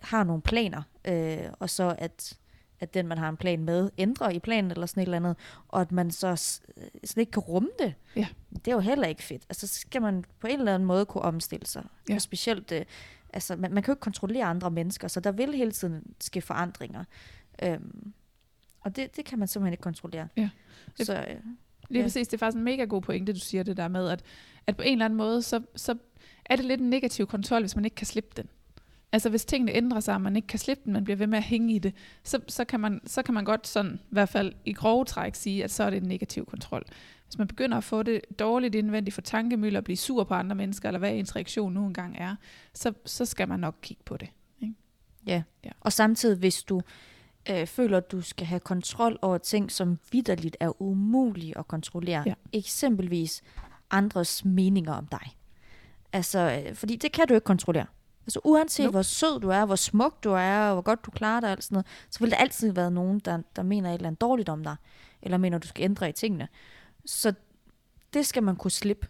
[0.00, 2.38] har nogle planer, øh, og så at,
[2.80, 5.36] at den, man har en plan med, ændrer i planen eller sådan et eller andet,
[5.68, 6.62] og at man så s-
[7.04, 7.94] slet ikke kan rumme det.
[8.16, 8.26] Ja.
[8.54, 9.42] Det er jo heller ikke fedt.
[9.48, 11.84] Altså, så skal man på en eller anden måde kunne omstille sig.
[12.08, 12.14] Ja.
[12.14, 12.84] Og specielt, øh,
[13.32, 16.40] altså, man, man kan jo ikke kontrollere andre mennesker, så der vil hele tiden ske
[16.40, 17.04] forandringer.
[17.62, 18.12] Øhm,
[18.80, 20.28] og det, det kan man simpelthen ikke kontrollere.
[20.36, 20.50] Ja.
[21.02, 21.36] Så, øh,
[21.88, 22.04] Lige Ja.
[22.04, 24.22] præcis, det er faktisk en mega god pointe, du siger det der med, at,
[24.66, 25.96] at på en eller anden måde, så, så
[26.44, 28.48] er det lidt en negativ kontrol, hvis man ikke kan slippe den.
[29.12, 31.38] Altså hvis tingene ændrer sig, og man ikke kan slippe den, man bliver ved med
[31.38, 34.28] at hænge i det, så, så, kan, man, så kan man godt sådan, i hvert
[34.28, 36.84] fald i grove træk sige, at så er det en negativ kontrol.
[37.26, 40.56] Hvis man begynder at få det dårligt indvendigt for tankemøller, og blive sur på andre
[40.56, 42.36] mennesker, eller hvad ens reaktion nu engang er,
[42.74, 44.28] så, så skal man nok kigge på det.
[45.26, 45.42] Ja.
[45.64, 45.70] Ja.
[45.80, 46.82] Og samtidig, hvis du
[47.50, 52.22] øh, føler, at du skal have kontrol over ting, som vidderligt er umulige at kontrollere,
[52.26, 52.34] Ja.
[52.52, 53.42] eksempelvis
[53.90, 55.36] andres meninger om dig.
[56.12, 57.86] Altså, øh, fordi det kan du ikke kontrollere.
[58.26, 58.94] Altså uanset Nope.
[58.94, 61.52] hvor sød du er, hvor smuk du er, og hvor godt du klarer dig og
[61.52, 64.20] alt sådan noget, så vil der altid være nogen, der, der mener et eller andet
[64.20, 64.76] dårligt om dig,
[65.22, 66.48] eller mener, du skal ændre i tingene.
[67.06, 67.34] Så
[68.14, 69.06] det skal man kunne slippe.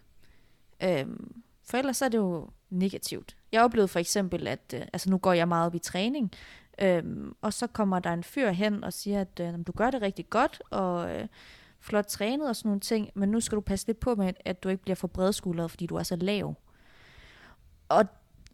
[0.83, 3.35] Øhm, for ellers så er det jo negativt.
[3.51, 6.31] Jeg oplevede for eksempel, at øh, altså nu går jeg meget op i træning,
[6.81, 10.01] øhm, og så kommer der en fyr hen og siger, at øh, du gør det
[10.01, 11.27] rigtig godt, og øh,
[11.79, 14.63] flot trænet og sådan nogle ting, men nu skal du passe lidt på med, at
[14.63, 16.55] du ikke bliver for bredskuldret, fordi du er så lav.
[17.89, 18.05] Og,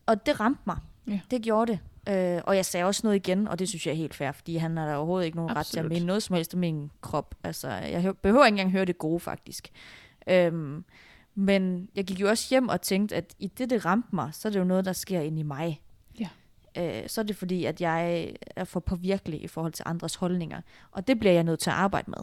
[0.06, 0.78] og det ramte mig.
[1.08, 1.20] Ja.
[1.32, 1.80] Det gjorde det.
[2.10, 4.56] Øh, og jeg sagde også noget igen, og det synes jeg er helt fair, fordi
[4.58, 5.92] han har da overhovedet ikke nogen ret til at Absolut.
[5.92, 7.36] mene noget som helst om min krop.
[7.44, 9.70] Altså, jeg hø- behøver ikke engang høre det gode, faktisk.
[10.28, 10.84] Øhm,
[11.36, 14.48] men jeg gik jo også hjem og tænkte, at i det, det ramte mig, så
[14.48, 15.82] er det jo noget, der sker inde i mig.
[16.76, 17.02] Ja.
[17.04, 20.62] Øh, så er det fordi, at jeg er for påvirkelig i forhold til andres holdninger.
[20.92, 22.20] Og det bliver jeg nødt til at arbejde med.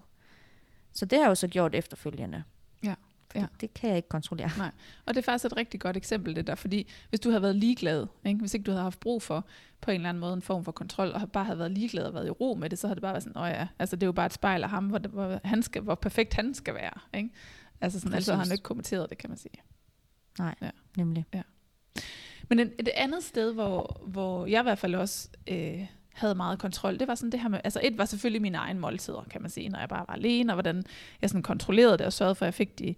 [0.92, 2.42] Så det har jeg jo så gjort efterfølgende.
[2.84, 2.94] Ja,
[3.30, 3.46] Fordi ja.
[3.60, 4.50] Det kan jeg ikke kontrollere.
[5.06, 7.56] Og det er faktisk et rigtig godt eksempel, det der, fordi hvis du havde været
[7.56, 8.40] ligeglad, ikke?
[8.40, 9.44] hvis ikke du havde haft brug for
[9.80, 12.14] på en eller anden måde en form for kontrol, og bare havde været ligeglad og
[12.14, 14.02] været i ro med det, så havde det bare været sådan, åh ja, altså det
[14.02, 16.54] er jo bare et spejl af ham, hvor, det, hvor, han skal, hvor perfekt han
[16.54, 16.92] skal være.
[17.14, 17.30] Ikke?
[17.80, 18.52] Altså sådan, altså har han Præcis.
[18.52, 19.62] ikke kommenteret det, kan man sige.
[20.38, 20.70] Nej, Ja.
[20.96, 21.24] nemlig.
[22.48, 26.58] Men et, et andet sted, hvor, hvor jeg i hvert fald også øh, havde meget
[26.58, 29.42] kontrol, det var sådan det her med, altså et var selvfølgelig mine egne måltider, kan
[29.42, 30.84] man sige, når jeg bare var alene, og hvordan
[31.22, 32.94] jeg sådan kontrollerede det og sørgede for, at jeg fik de,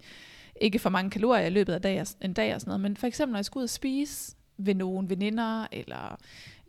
[0.61, 3.07] ikke for mange kalorier i løbet af dag, en dag og sådan noget, men for
[3.07, 6.17] eksempel, når jeg skulle ud og spise ved nogle veninder, eller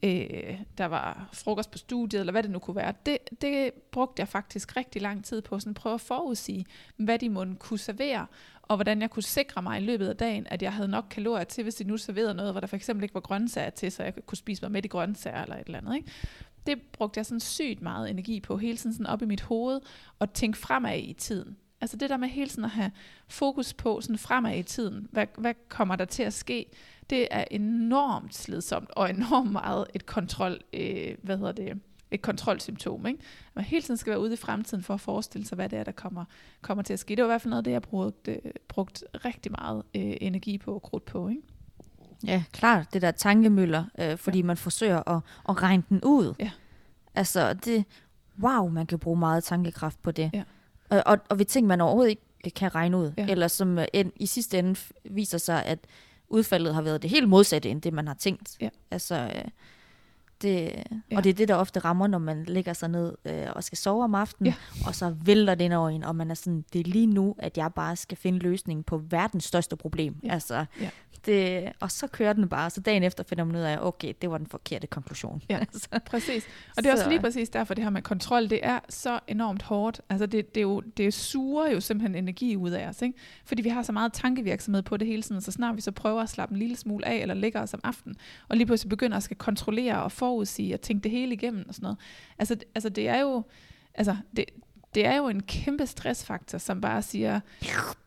[0.02, 4.20] øh, der var frokost på studiet, eller hvad det nu kunne være, det, det brugte
[4.20, 6.66] jeg faktisk rigtig lang tid på, sådan at prøve at forudsige,
[6.96, 8.26] hvad de måtte kunne servere,
[8.70, 11.44] og hvordan jeg kunne sikre mig i løbet af dagen, at jeg havde nok kalorier
[11.44, 14.02] til, hvis de nu serverede noget, hvor der for eksempel ikke var grøntsager til, så
[14.02, 15.96] jeg kunne spise mig med i grøntsager eller et eller andet.
[15.96, 16.10] Ikke?
[16.66, 19.80] Det brugte jeg sådan sygt meget energi på, hele tiden sådan op i mit hoved,
[20.18, 21.56] og tænke fremad i tiden.
[21.80, 22.90] Altså det der med hele tiden at have
[23.28, 26.66] fokus på sådan fremad i tiden, hvad, hvad kommer der til at ske,
[27.10, 33.06] det er enormt slidsomt, og enormt meget et kontrol, øh, hvad hedder det, et kontrolsymptom.
[33.06, 33.20] Ikke?
[33.54, 35.84] Man hele tiden skal være ude i fremtiden for at forestille sig, hvad det er,
[35.84, 36.24] der kommer,
[36.60, 37.16] kommer til at ske.
[37.16, 40.58] Det var i hvert fald noget af det, jeg brugte, brugt rigtig meget øh, energi
[40.58, 41.28] på og krudt på.
[41.28, 41.42] Ikke?
[42.24, 44.44] Ja, klart, det der tankemøller, øh, fordi ja.
[44.44, 46.34] man forsøger at, at regne den ud.
[46.38, 46.50] Ja.
[47.14, 47.84] Altså, det,
[48.42, 50.30] wow, man kan bruge meget tankekraft på det.
[50.34, 50.42] Ja.
[50.90, 53.26] Og, og, og ved ting, man overhovedet ikke kan regne ud, Ja.
[53.28, 55.78] eller som øh, en, i sidste ende viser sig, at
[56.28, 58.56] udfaldet har været det helt modsatte, end det man har tænkt.
[58.60, 58.68] Ja.
[58.90, 59.44] Altså, øh,
[60.42, 60.72] det,
[61.10, 61.16] Ja.
[61.16, 63.78] og det er det, der ofte rammer, når man lægger sig ned øh, og skal
[63.78, 64.54] sove om aftenen, Ja.
[64.86, 67.34] og så vælter det ind over en, og man er sådan, det er lige nu,
[67.38, 70.14] at jeg bare skal finde løsningen på verdens største problem.
[70.24, 70.32] Ja.
[70.32, 70.90] Altså, Ja.
[71.26, 74.30] det, og så kører den bare, så dagen efter finder man ud af, okay, det
[74.30, 75.42] var den forkerte konklusion.
[75.50, 75.58] Ja.
[75.72, 76.44] altså, Præcis.
[76.76, 79.20] Og det er også Så- lige præcis derfor, det her med kontrol, det er så
[79.28, 80.00] enormt hårdt.
[80.10, 83.18] Altså det, det, er jo, det suger jo simpelthen energi ud af os, ikke?
[83.44, 86.22] Fordi vi har så meget tankevirksomhed på det hele tiden, så snart vi så prøver
[86.22, 88.16] at slappe en lille smule af, eller lægger os om aftenen,
[88.48, 91.74] og lige pludselig begynder at skal kontrollere og forudsige og tænke det hele igennem og
[91.74, 91.98] sådan noget.
[92.38, 93.42] Altså, altså det er jo,
[93.94, 94.44] altså det,
[94.94, 97.40] det er jo en kæmpe stressfaktor, som bare siger,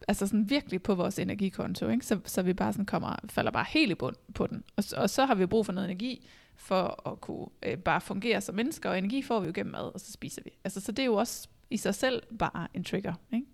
[0.08, 2.06] altså sådan virkelig på vores energikonto, ikke?
[2.06, 4.64] Så, så vi bare sådan kommer, falder bare helt i bund på den.
[4.76, 8.42] Og, og så har vi brug for noget energi, for at kunne øh, bare fungere
[8.42, 10.50] som mennesker, og energi får vi jo gennem mad, og så spiser vi.
[10.64, 13.46] Altså, så det er jo også i sig selv bare en trigger, ikke?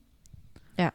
[0.78, 0.90] Ja,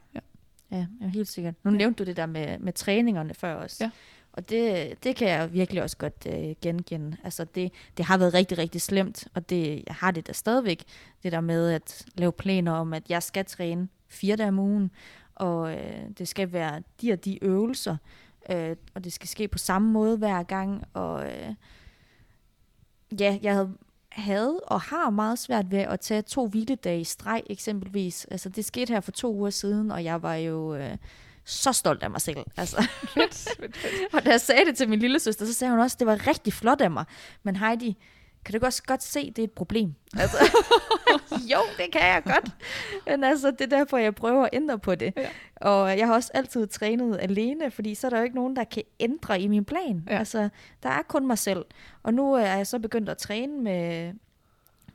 [0.71, 1.55] ja, helt sikkert.
[1.65, 1.77] Nu Ja.
[1.77, 3.85] nævnte du det der med, med træningerne før også.
[3.85, 3.91] Ja.
[4.37, 7.17] Og det, det kan jeg virkelig også godt øh, genkende.
[7.25, 10.85] Altså det, det har været rigtig, rigtig slemt, og det, jeg har det da stadigvæk.
[11.23, 14.91] Det der med at lave planer om, at jeg skal træne fire dage om ugen,
[15.35, 17.97] og øh, det skal være de og de øvelser,
[18.51, 20.85] øh, og det skal ske på samme måde hver gang.
[20.93, 21.55] Og øh,
[23.21, 23.77] ja, jeg havde,
[24.09, 28.25] havde og har meget svært ved at tage to hviledage i streg eksempelvis.
[28.25, 30.97] Altså det skete her for to uger siden, og jeg var jo øh,
[31.45, 32.39] så stolt af mig selv.
[32.57, 32.89] Altså.
[34.15, 36.07] Og da jeg sagde det til min lille søster, så sagde hun også, at det
[36.07, 37.05] var rigtig flot af mig.
[37.43, 37.97] Men Heidi,
[38.45, 39.95] kan du også godt se, det er et problem?
[40.19, 40.37] Altså,
[41.53, 42.49] jo, det kan jeg godt.
[43.07, 45.13] Men altså, det er derfor, jeg prøver at ændre på det.
[45.17, 45.29] Ja.
[45.57, 48.65] Og jeg har også altid trænet alene, fordi så er der jo ikke nogen, der
[48.65, 50.03] kan ændre i min plan.
[50.11, 50.19] Ja.
[50.19, 50.49] Altså,
[50.83, 51.65] der er kun mig selv.
[52.03, 54.13] Og nu er jeg så begyndt at træne med,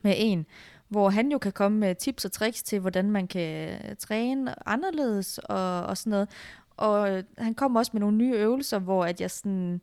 [0.02, 0.46] med en,
[0.90, 4.68] hvor han jo kan komme med tips og tricks til, hvordan man kan øh, træne
[4.68, 6.28] anderledes og, og sådan noget.
[6.76, 9.80] Og øh, han kom også med nogle nye øvelser, hvor at jeg sådan,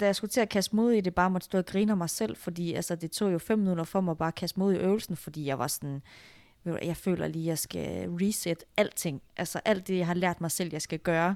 [0.00, 2.10] da jeg skulle til at kaste mod i det, bare måtte stå og grine mig
[2.10, 4.76] selv, fordi altså, det tog jo fem minutter for mig bare at kaste mod i
[4.76, 6.02] øvelsen, fordi jeg var sådan,
[6.64, 9.22] jeg føler lige, at jeg skal reset alting.
[9.36, 11.34] Altså alt det, jeg har lært mig selv, jeg skal gøre,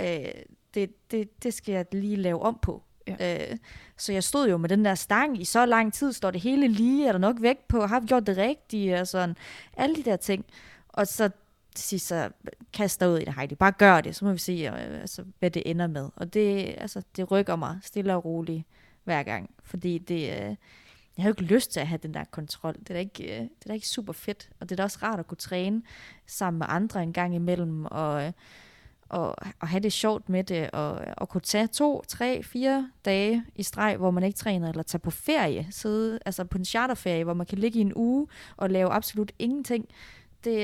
[0.00, 0.32] øh,
[0.74, 2.82] det, det, det skal jeg lige lave om på.
[3.18, 3.50] Ja.
[3.50, 3.56] Øh,
[3.96, 6.68] så jeg stod jo med den der stang i så lang tid, står det hele
[6.68, 9.36] lige, er der nok vægt på, har vi gjort det rigtigt, og sådan,
[9.76, 10.44] alle de der ting.
[10.88, 11.30] Og så
[11.74, 12.30] til sidst, så
[12.72, 15.50] kaster ud i det, Heidi, bare gør det, så må vi se, øh, altså, hvad
[15.50, 16.08] det ender med.
[16.16, 18.64] Og det, altså, det rykker mig stille og roligt
[19.04, 20.56] hver gang, fordi det, øh,
[21.16, 22.74] jeg har jo ikke lyst til at have den der kontrol.
[22.74, 24.82] Det er, da ikke, øh, det er da ikke super fedt, og det er da
[24.82, 25.82] også rart at kunne træne
[26.26, 28.32] sammen med andre en gang imellem, og, øh,
[29.10, 33.44] og, og have det sjovt med det, og, og kunne tage to, tre, fire dage
[33.54, 37.24] i streg, hvor man ikke træner, eller tage på ferie, sidde altså på en charterferie,
[37.24, 39.88] hvor man kan ligge i en uge og lave absolut ingenting.
[40.44, 40.58] Det,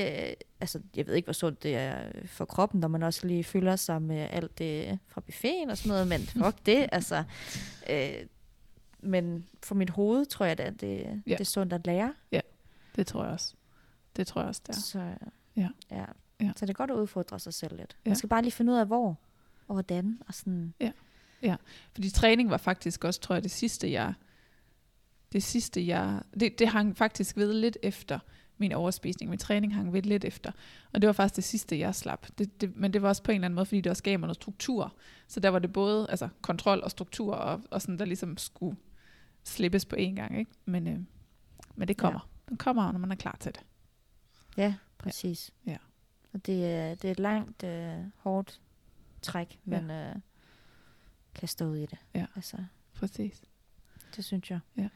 [0.59, 3.75] altså, jeg ved ikke, hvor sundt det er for kroppen, når man også lige fylder
[3.75, 7.23] sig med alt det fra buffeten og sådan noget, men fuck det, altså.
[7.89, 8.13] Øh,
[8.99, 11.31] men for mit hoved tror jeg da, det, ja.
[11.31, 12.13] det er sundt at lære.
[12.95, 13.53] Det tror jeg også.
[14.15, 14.79] Det tror jeg også, det er.
[14.79, 14.99] Så,
[15.55, 15.69] Ja.
[15.91, 16.05] ja.
[16.41, 16.51] Ja.
[16.55, 17.97] så det er godt at udfordre sig selv lidt.
[18.05, 18.09] Ja.
[18.09, 19.19] Man skal bare lige finde ud af, hvor
[19.67, 20.19] og hvordan.
[20.27, 20.73] Og sådan.
[21.93, 24.13] Fordi træning var faktisk også, tror jeg, det sidste, jeg...
[25.33, 26.21] Det sidste, jeg...
[26.39, 28.19] Det, det hang faktisk ved lidt efter
[28.57, 29.29] min overspisning.
[29.29, 30.51] Min træning hang ved lidt efter.
[30.93, 32.27] Og det var faktisk det sidste, jeg slap.
[32.37, 34.19] Det, det, men det var også på en eller anden måde, fordi det også gav
[34.19, 34.95] mig noget struktur.
[35.27, 38.77] Så der var det både altså, kontrol og struktur, og, og sådan, der ligesom skulle
[39.43, 40.39] slippes på én gang.
[40.39, 40.51] Ikke?
[40.65, 40.99] Men, øh,
[41.75, 42.19] men det kommer.
[42.19, 42.49] Ja.
[42.49, 43.61] Den kommer, når man er klar til det.
[44.57, 45.51] Ja, præcis.
[45.65, 45.77] Ja.
[46.37, 48.59] Og det, er- det er et langt, øh, hårdt
[49.21, 50.15] træk, man øh,
[51.35, 51.97] kan stå ud i det.
[52.15, 52.25] Ja.
[52.35, 52.57] Altså,
[52.99, 53.41] Præcis.
[54.15, 54.59] det synes jeg.
[54.77, 54.87] Ja.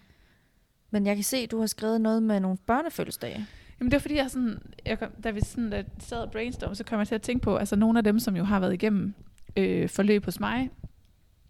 [0.92, 3.48] Men jeg kan se, at du har skrevet noget med nogle børnefødselsdage.
[3.80, 6.76] Jamen det er fordi, jeg sådan, jeg kom, da vi sådan, da sad og brainstorm,
[6.76, 8.74] så kom jeg til at tænke på, altså nogle af dem, som jo har været
[8.74, 9.14] igennem
[9.56, 10.70] øh, forløb hos mig,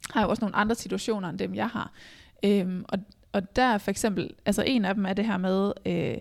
[0.10, 1.91] har jo også nogle andre situationer end dem, jeg har.
[2.45, 2.99] Øhm, og,
[3.32, 6.17] og der er for eksempel, altså en af dem er det her med, øh,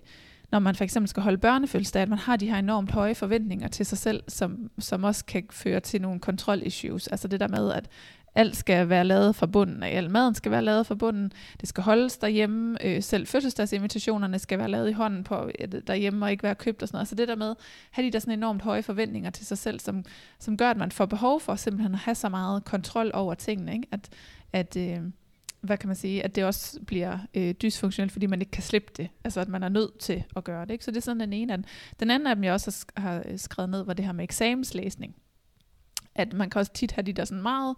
[0.51, 3.69] når man for eksempel skal holde børnefødselsdag, at man har de her enormt høje forventninger
[3.69, 7.09] til sig selv, som, som også kan føre til nogle kontrol-issues.
[7.09, 7.89] Altså det der med, at
[8.35, 11.69] alt skal være lavet fra bunden af, al maden skal være lavet fra bunden, det
[11.69, 16.31] skal holdes derhjemme, øh, selv fødselsdagsinvitationerne skal være lavet i hånden på øh, derhjemme og
[16.31, 17.09] ikke være købt og sådan noget.
[17.09, 17.57] Så det der med, at
[17.91, 20.05] have de der sådan enormt høje forventninger til sig selv, som,
[20.39, 23.73] som gør, at man får behov for simpelthen at have så meget kontrol over tingene,
[23.73, 23.89] ikke?
[23.93, 24.09] at,
[24.53, 25.01] at øh,
[25.61, 28.92] hvad kan man sige, at det også bliver øh, dysfunktionelt, fordi man ikke kan slippe
[28.96, 29.09] det.
[29.25, 30.70] Altså at man er nødt til at gøre det.
[30.70, 30.85] Ikke?
[30.85, 31.66] Så det er sådan den ene af den.
[32.01, 35.16] Den anden af dem, jeg også har, øh, skrevet ned, var det her med eksamenslæsning.
[36.14, 37.77] At man kan også tit have de der sådan meget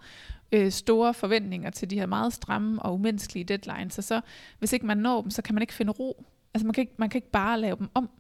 [0.53, 3.95] øh, store forventninger til de her meget stramme og umenneskelige deadlines.
[3.95, 4.21] Så, så
[4.59, 6.25] hvis ikke man når dem, så kan man ikke finde ro.
[6.55, 8.11] Altså man kan ikke, man kan ikke bare lave dem om.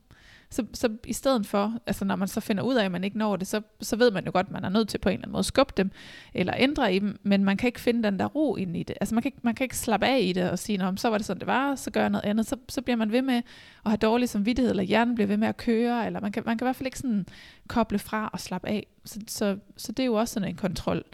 [0.52, 3.18] Så, så i stedet for, altså når man så finder ud af, at man ikke
[3.18, 5.12] når det, så, så ved man jo godt, at man er nødt til på en
[5.12, 5.90] eller anden måde at skubbe dem,
[6.34, 8.96] eller ændre i dem, men man kan ikke finde den der ro ind i det.
[9.00, 11.08] Altså man kan ikke, man kan ikke slappe af i det og sige, om så
[11.08, 12.46] var det sådan, det var, så gør jeg noget andet.
[12.46, 15.48] Så, så bliver man ved med at have dårlig samvittighed, eller hjernen bliver ved med
[15.48, 17.26] at køre, eller man kan, man kan i hvert fald ikke sådan
[17.68, 18.86] koble fra og slappe af.
[19.04, 21.04] Så, så, så det er jo også sådan en kontrol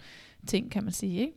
[0.46, 1.32] ting, kan man sige, ikke?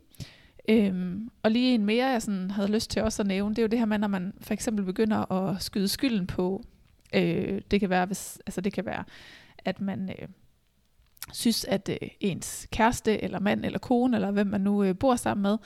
[0.68, 3.62] Øhm, og lige en mere, jeg sådan havde lyst til også at nævne, det er
[3.62, 6.64] jo det her med, når man for eksempel begynder at skyde skylden på
[7.14, 9.04] Øh, det kan være, hvis, altså det kan være,
[9.58, 10.28] at man øh,
[11.32, 15.16] synes, at øh, ens kæreste eller mand eller kone eller hvem man nu øh, bor
[15.16, 15.58] sammen med,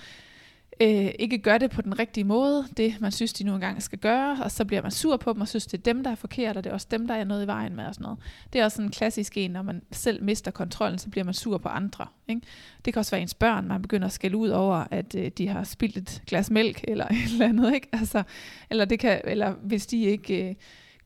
[0.80, 3.98] øh, ikke gør det på den rigtige måde, det man synes, de nu engang skal
[3.98, 6.14] gøre, og så bliver man sur på dem og synes, det er dem, der er
[6.14, 8.18] forkert, og det er også dem, der er noget i vejen med og sådan noget.
[8.52, 11.34] Det er også sådan en klassisk en, når man selv mister kontrollen, så bliver man
[11.34, 12.06] sur på andre.
[12.28, 12.40] Ikke?
[12.84, 15.48] Det kan også være ens børn, man begynder at skælde ud over, at øh, de
[15.48, 17.74] har spildt et glas mælk eller et eller andet.
[17.74, 17.88] Ikke?
[17.92, 18.22] Altså,
[18.70, 20.48] eller, det kan, eller hvis de ikke...
[20.48, 20.54] Øh,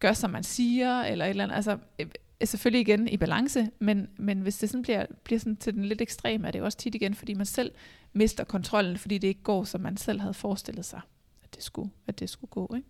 [0.01, 1.57] gør, som man siger, eller et eller andet.
[1.57, 2.07] Altså, øh,
[2.45, 6.01] selvfølgelig igen i balance, men, men hvis det sådan bliver, bliver sådan til den lidt
[6.01, 7.73] ekstreme, er det jo også tit igen, fordi man selv
[8.13, 11.01] mister kontrollen, fordi det ikke går, som man selv havde forestillet sig,
[11.43, 12.75] at det skulle, at det skulle gå.
[12.77, 12.89] Ikke?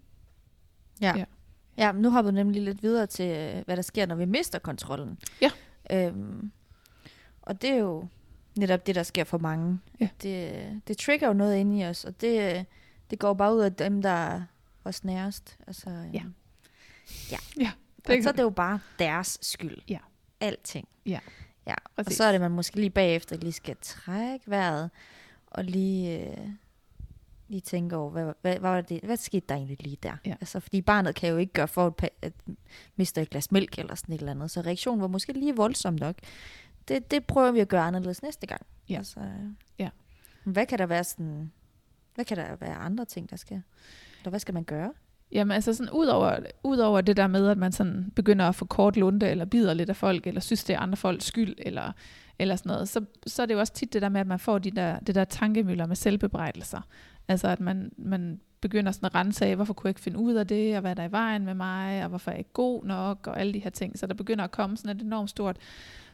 [1.01, 1.17] Ja.
[1.17, 1.25] Ja.
[1.77, 1.93] ja.
[1.93, 5.19] Nu har vi nemlig lidt videre til, øh, hvad der sker, når vi mister kontrollen.
[5.41, 5.51] Ja.
[5.93, 6.53] Øhm,
[7.43, 8.07] og det er jo
[8.59, 9.79] netop det, der sker for mange.
[10.01, 10.09] Ja.
[10.23, 12.67] Det, det trigger jo noget inde i os, og det,
[13.11, 14.43] det går bare ud af dem, der er
[14.85, 15.57] os nærest.
[15.67, 16.23] Altså, øhm, Ja.
[17.31, 17.37] Ja.
[17.61, 17.73] Ja,
[18.07, 19.79] Det og så er det jo bare deres skyld.
[19.89, 19.99] Ja.
[20.41, 20.89] Alting.
[21.07, 21.21] Ja,
[21.67, 21.75] Ja.
[21.97, 24.91] Og så er det, man måske lige bagefter lige skal trække vejret,
[25.47, 26.49] og lige, øh,
[27.49, 30.17] lige tænke over, hvad, hvad, hvad, var det, hvad skete der egentlig lige der?
[30.27, 30.31] Ja.
[30.41, 32.33] Altså, fordi barnet kan jo ikke gøre for at, at
[32.97, 35.95] miste et glas mælk eller sådan et eller andet, så reaktionen var måske lige voldsom
[35.95, 36.15] nok.
[36.89, 38.63] Det, det prøver vi at gøre anderledes næste gang.
[38.89, 38.97] Ja.
[38.97, 39.21] Altså,
[39.79, 39.89] Ja.
[40.45, 41.53] Hvad kan der være sådan,
[42.15, 43.61] hvad kan der være andre ting, der sker?
[44.19, 44.93] Eller hvad skal man gøre?
[45.33, 48.55] Jamen altså sådan, ud over, ud over det der med, at man sådan begynder at
[48.55, 51.55] få kort lunde, eller bider lidt af folk, eller synes, det er andre folks skyld,
[51.59, 51.93] eller,
[52.39, 54.39] eller sådan noget, så, så er det jo også tit det der med, at man
[54.39, 56.81] får de der, det der tankemøller med selvbebrejdelser.
[57.29, 60.35] Altså at man, man begynder sådan at rense af, hvorfor kunne jeg ikke finde ud
[60.35, 62.53] af det, og hvad er der i vejen med mig, og hvorfor er jeg ikke
[62.53, 63.99] god nok, og alle de her ting.
[63.99, 65.57] Så der begynder at komme sådan et enormt stort,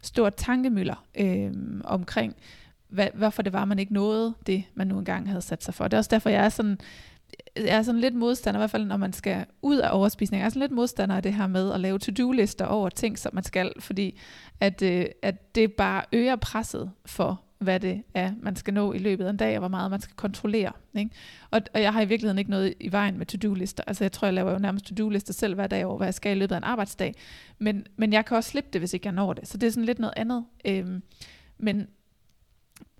[0.03, 1.53] stort tankemøller øh,
[1.85, 2.37] omkring,
[2.89, 5.85] hvad, hvorfor det var, man ikke nåede det, man nu engang havde sat sig for.
[5.85, 6.79] Det er også derfor, jeg er sådan,
[7.57, 10.51] er sådan lidt modstander, i hvert fald når man skal ud af overspisning, jeg er
[10.51, 13.73] sådan lidt modstander af det her med at lave to-do-lister over ting, som man skal,
[13.81, 14.19] fordi
[14.61, 18.99] at, øh, at det bare øger presset for, hvad det er, man skal nå i
[18.99, 20.73] løbet af en dag, og hvor meget man skal kontrollere.
[20.95, 21.11] Ikke?
[21.51, 23.83] Og, og jeg har i virkeligheden ikke noget i vejen med to-do-lister.
[23.87, 26.37] Altså jeg tror, jeg laver jo nærmest to-do-lister selv hver dag over, hvad jeg skal
[26.37, 27.15] i løbet af en arbejdsdag.
[27.59, 29.49] Men, men jeg kan også slippe det, hvis ikke jeg når det.
[29.49, 30.45] Så det er sådan lidt noget andet.
[30.65, 31.03] Øhm,
[31.59, 31.89] men,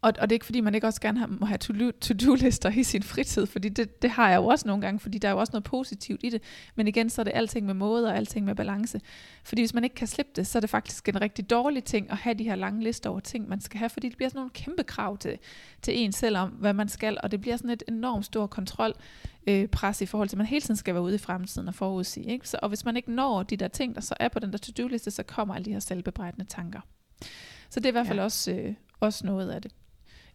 [0.07, 2.71] og, og det er ikke fordi, man ikke også gerne har, må have to- to-do-lister
[2.71, 5.33] i sin fritid, fordi det, det har jeg jo også nogle gange, fordi der er
[5.33, 6.43] jo også noget positivt i det.
[6.75, 9.01] Men igen, så er det alting med måde og alting med balance.
[9.45, 12.11] Fordi hvis man ikke kan slippe det, så er det faktisk en rigtig dårlig ting
[12.11, 14.39] at have de her lange lister over ting, man skal have, fordi det bliver sådan
[14.39, 15.39] nogle kæmpe krav til,
[15.83, 18.95] til en selv om, hvad man skal, og det bliver sådan et enormt stor kontrol
[19.47, 21.75] øh, pres i forhold til, at man hele tiden skal være ude i fremtiden og
[21.75, 22.27] forudsige.
[22.27, 22.49] Ikke?
[22.49, 24.59] Så, og hvis man ikke når de der ting, der så er på den der
[24.59, 26.81] to-do-liste, så kommer alle de her selvbebrejdende tanker.
[27.71, 28.25] Så det er i hvert fald ja.
[28.25, 29.73] også, øh, også noget af det.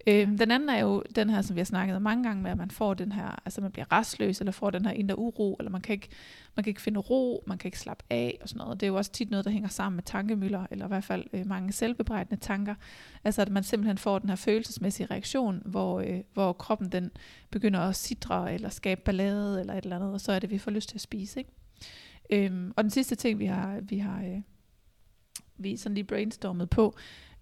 [0.07, 2.51] Øh, den anden er jo den her, som vi har snakket om mange gange med,
[2.51, 5.55] at man får den her, altså man bliver restløs, eller får den her indre uro,
[5.59, 6.09] eller man kan ikke,
[6.55, 8.79] man kan ikke finde ro, man kan ikke slappe af og sådan noget.
[8.79, 11.25] Det er jo også tit noget, der hænger sammen med tankemøller, eller i hvert fald
[11.33, 12.75] øh, mange selvbebrejdende tanker.
[13.23, 17.11] Altså at man simpelthen får den her følelsesmæssige reaktion, hvor, øh, hvor kroppen den
[17.49, 20.57] begynder at sidre, eller skabe ballade, eller et eller andet, og så er det, vi
[20.57, 21.39] får lyst til at spise.
[21.39, 21.51] Ikke?
[22.29, 24.41] Øhm, og den sidste ting, vi har, vi har øh,
[25.57, 26.95] vi sådan lige brainstormet på,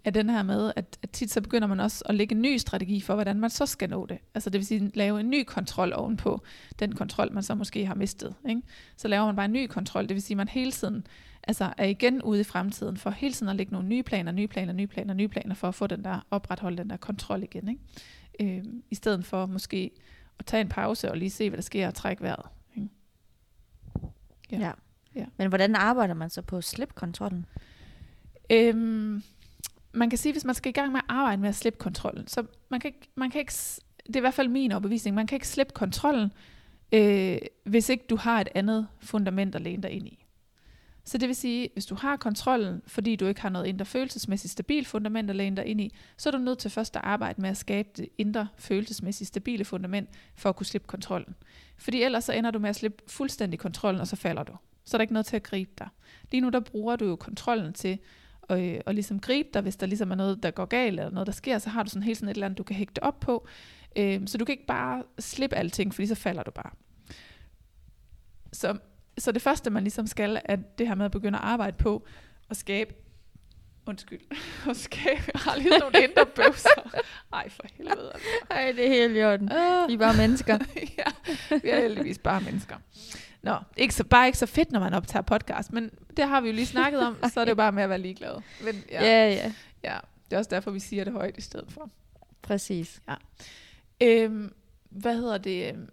[0.03, 2.57] er den her med, at, at tit så begynder man også at lægge en ny
[2.57, 4.17] strategi for, hvordan man så skal nå det.
[4.35, 6.43] Altså det vil sige, lave en ny kontrol ovenpå
[6.79, 8.35] den kontrol, man så måske har mistet.
[8.49, 8.61] Ikke?
[8.97, 11.07] Så laver man bare en ny kontrol, det vil sige, at man hele tiden
[11.43, 14.47] altså er igen ude i fremtiden, for hele tiden at lægge nogle nye planer, nye
[14.47, 17.67] planer, nye planer, nye planer, for at få den der, opretholde den der kontrol igen.
[17.69, 18.57] Ikke?
[18.57, 19.91] Øh, I stedet for måske
[20.39, 22.45] at tage en pause og lige se, hvad der sker og trække vejret.
[22.75, 22.89] Ikke?
[24.51, 24.59] Ja.
[24.59, 24.71] ja.
[25.15, 25.25] ja.
[25.37, 27.45] Men hvordan arbejder man så på at slippe kontrollen?
[28.49, 29.23] Øhm,
[29.93, 32.27] man kan sige, hvis man skal i gang med at arbejde med at slippe kontrollen,
[32.27, 33.53] så man kan, ikke, man kan ikke,
[34.07, 36.33] det er i hvert fald min overbevisning, man kan ikke slippe kontrollen,
[36.91, 40.25] øh, hvis ikke du har et andet fundament at læne dig ind i.
[41.03, 44.51] Så det vil sige, hvis du har kontrollen, fordi du ikke har noget indre følelsesmæssigt
[44.51, 47.41] stabilt fundament at læne dig ind i, så er du nødt til først at arbejde
[47.41, 51.35] med at skabe det indre følelsesmæssigt stabile fundament, for at kunne slippe kontrollen.
[51.77, 54.53] Fordi ellers så ender du med at slippe fuldstændig kontrollen, og så falder du.
[54.85, 55.87] Så er der ikke noget til at gribe dig.
[56.31, 57.99] Lige nu der bruger du jo kontrollen til
[58.49, 61.11] at, øh, at ligesom gribe dig, hvis der ligesom er noget, der går galt, eller
[61.11, 63.03] noget, der sker, så har du sådan helt sådan et eller andet, du kan hægte
[63.03, 63.47] op på.
[63.95, 66.71] Øh, så du kan ikke bare slippe alting, fordi så falder du bare.
[68.53, 68.77] Så
[69.17, 72.05] så det første, man ligesom skal, er det her med at begynde at arbejde på
[72.49, 72.93] at skabe
[73.85, 74.19] Undskyld.
[74.69, 75.21] At skabe.
[75.33, 77.01] Jeg har lige nogle indre bøvser.
[77.33, 78.11] Ej, for helvede.
[78.13, 78.27] Altså.
[78.51, 79.51] Ej, det er helt i orden.
[79.51, 79.87] Uh.
[79.87, 80.57] Vi er bare mennesker.
[80.97, 81.03] ja,
[81.63, 82.75] vi er heldigvis bare mennesker.
[83.41, 86.47] Nå, ikke så, bare ikke så fedt, når man optager podcast, men det har vi
[86.47, 88.41] jo lige snakket om, så er det jo bare med at være ligeglad.
[88.63, 89.53] Men, ja, ja, ja.
[89.83, 89.97] ja.
[90.25, 91.89] Det er også derfor, vi siger det højt i stedet for.
[92.41, 93.01] Præcis.
[93.09, 93.15] Ja.
[94.01, 94.53] Øhm,
[94.89, 95.87] hvad hedder det?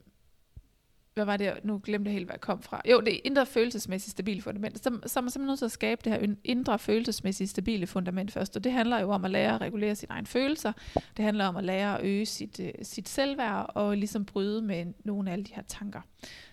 [1.17, 2.83] Hvad var det, nu glemte jeg helt, hvad jeg kom fra.
[2.91, 4.79] Jo, det er indre følelsesmæssigt stabile fundament.
[4.79, 8.33] Så, så er man simpelthen nødt til at skabe det her indre følelsesmæssigt stabile fundament
[8.33, 8.57] først.
[8.57, 10.73] Og det handler jo om at lære at regulere sine egne følelser.
[11.17, 14.87] Det handler om at lære at øge sit, øh, sit selvværd og ligesom bryde med
[15.05, 16.01] nogle af alle de her tanker.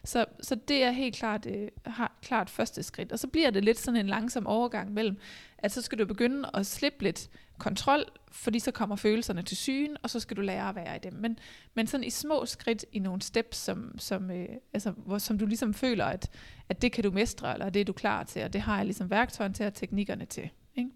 [0.03, 3.11] Så, så det er helt klart, øh, har, klart første skridt.
[3.11, 5.17] Og så bliver det lidt sådan en langsom overgang mellem,
[5.57, 9.97] at så skal du begynde at slippe lidt kontrol, fordi så kommer følelserne til syne,
[10.03, 11.13] og så skal du lære at være i dem.
[11.13, 11.39] Men,
[11.73, 15.45] men sådan i små skridt, i nogle steps, som, som, øh, altså, hvor, som du
[15.45, 16.29] ligesom føler, at,
[16.69, 18.85] at det kan du mestre, eller det er du klar til, og det har jeg
[18.85, 20.49] ligesom værktøjen til, og teknikkerne til.
[20.75, 20.89] Ikke?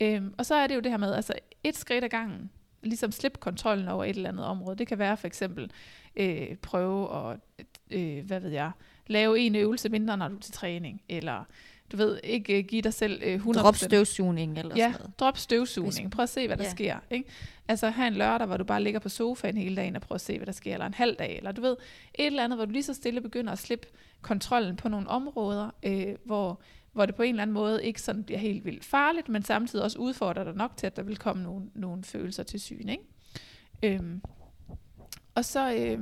[0.00, 1.32] Øhm, og så er det jo det her med, altså
[1.64, 2.50] et skridt ad gangen,
[2.82, 4.76] ligesom slippe kontrollen over et eller andet område.
[4.76, 5.70] Det kan være for eksempel
[6.16, 7.38] øh, prøve at,
[7.90, 8.70] øh, hvad ved jeg,
[9.06, 11.44] lave en øvelse mindre, når du er til træning, eller
[11.92, 13.60] du ved, ikke uh, give dig selv uh, 100%.
[13.60, 15.20] Drop støvsugning eller ja, sådan noget.
[15.20, 16.10] drop støvsugning.
[16.10, 16.70] Prøv at se, hvad der ja.
[16.70, 16.96] sker.
[17.10, 17.28] Ikke?
[17.68, 20.20] Altså have en lørdag, hvor du bare ligger på sofaen hele dagen og prøver at
[20.20, 21.76] se, hvad der sker, eller en halv dag, eller du ved,
[22.14, 23.88] et eller andet, hvor du lige så stille begynder at slippe
[24.22, 26.60] kontrollen på nogle områder, øh, hvor,
[26.92, 29.84] hvor det på en eller anden måde ikke sådan bliver helt vildt farligt, men samtidig
[29.84, 32.88] også udfordrer dig nok til, at der vil komme nogle, nogle følelser til syn.
[32.88, 33.04] Ikke?
[33.82, 34.22] Øhm,
[35.34, 35.74] og så...
[35.74, 35.98] Øh,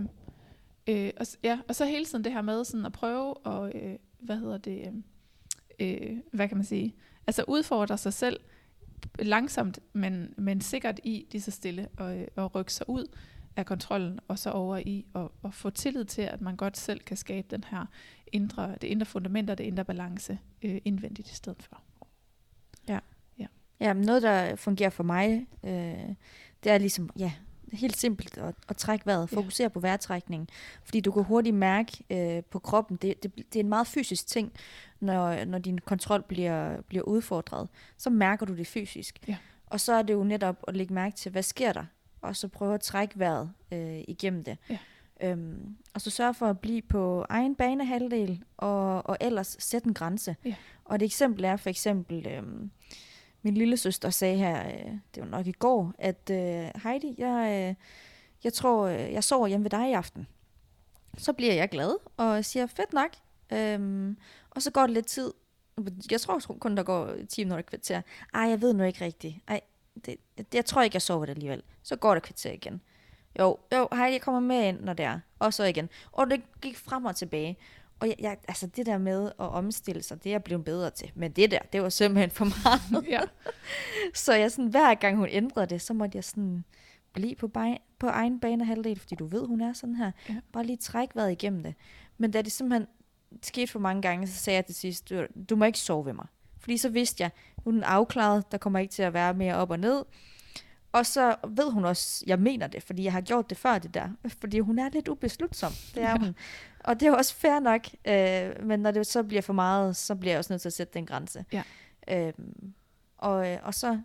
[0.91, 3.97] Øh, og, ja, og så hele tiden det her med sådan at prøve at, øh,
[4.21, 4.93] hvad hedder det, øh,
[5.81, 6.95] øh, hvad kan man sige,
[7.27, 8.41] altså udfordre sig selv
[9.19, 13.17] langsomt, men, men sikkert i lige så stille og, og rykke sig ud
[13.57, 17.01] af kontrollen, og så over i at, at få tillid til, at man godt selv
[17.01, 17.87] kan skabe den her
[18.33, 21.83] indre, det indre fundament og det indre balance øh, indvendigt i stedet for.
[22.89, 22.99] Ja.
[23.39, 23.47] Ja,
[23.81, 26.15] ja noget, der fungerer for mig, øh,
[26.65, 27.33] det er ligesom, ja,
[27.73, 29.69] helt simpelt at, at trække vejret, fokusere ja.
[29.69, 30.49] på vejrtrækningen,
[30.85, 34.27] fordi du kan hurtigt mærke øh, på kroppen, det, det, det er en meget fysisk
[34.27, 34.53] ting,
[35.01, 39.19] når, når din kontrol bliver, bliver udfordret, så mærker du det fysisk.
[39.29, 39.37] Ja.
[39.67, 41.85] Og så er det jo netop at lægge mærke til, hvad sker der,
[42.21, 44.59] og så prøve at trække vejret øh, igennem det.
[44.71, 44.79] Ja.
[45.23, 49.95] Øhm, og så sørge for at blive på egen banehalvdel, og, og ellers sætte en
[49.95, 50.37] grænse.
[50.45, 50.55] Ja.
[50.85, 52.71] Og et eksempel er for eksempel, øhm,
[53.43, 57.69] min lille søster sagde her, øh, det var nok i går, at øh, Heidi, jeg,
[57.69, 57.75] øh,
[58.45, 60.27] jeg tror, øh, jeg sover hjemme ved dig i aften.
[61.19, 63.11] Så bliver jeg glad og siger, fedt nok.
[63.53, 64.17] Øhm,
[64.51, 65.33] og så går det lidt tid.
[66.11, 68.03] Jeg tror kun, der går 10 minutter kvarter.
[68.35, 69.37] Ej, jeg ved nu ikke rigtigt.
[69.49, 69.61] Ej,
[69.95, 71.63] det, det, jeg tror ikke, jeg sover det alligevel.
[71.83, 72.81] Så går der kvarter igen.
[73.39, 75.21] Jo, jo, hej, jeg kommer med ind, når det er.
[75.39, 75.89] Og så igen.
[76.13, 77.59] Og det gik frem og tilbage.
[78.01, 80.91] Og jeg, jeg, altså det der med at omstille sig, det er jeg blevet bedre
[80.91, 81.11] til.
[81.15, 83.09] Men det der, det var simpelthen for meget.
[83.09, 83.21] ja.
[84.25, 86.65] så jeg sådan, hver gang hun ændrede det, så måtte jeg sådan
[87.13, 90.11] blive på, bej, på egen bane halvdel, fordi du ved, hun er sådan her.
[90.29, 90.37] Ja.
[90.53, 91.75] Bare lige træk vejret igennem det.
[92.19, 92.87] Men da det simpelthen
[93.43, 96.13] skete for mange gange, så sagde jeg til sidst, du, du må ikke sove ved
[96.13, 96.27] mig.
[96.59, 97.31] Fordi så vidste jeg,
[97.65, 100.05] nu er den afklaret, der kommer ikke til at være mere op og ned.
[100.93, 103.95] Og så ved hun også, jeg mener det, fordi jeg har gjort det før det
[103.95, 104.09] der.
[104.41, 106.19] Fordi hun er lidt ubeslutsom, det er ja.
[106.19, 106.35] hun.
[106.85, 110.15] Og det er også fair nok, øh, men når det så bliver for meget, så
[110.15, 111.45] bliver jeg også nødt til at sætte den grænse.
[111.53, 111.63] Ja.
[112.09, 112.75] Øhm,
[113.19, 114.01] og, øh, og så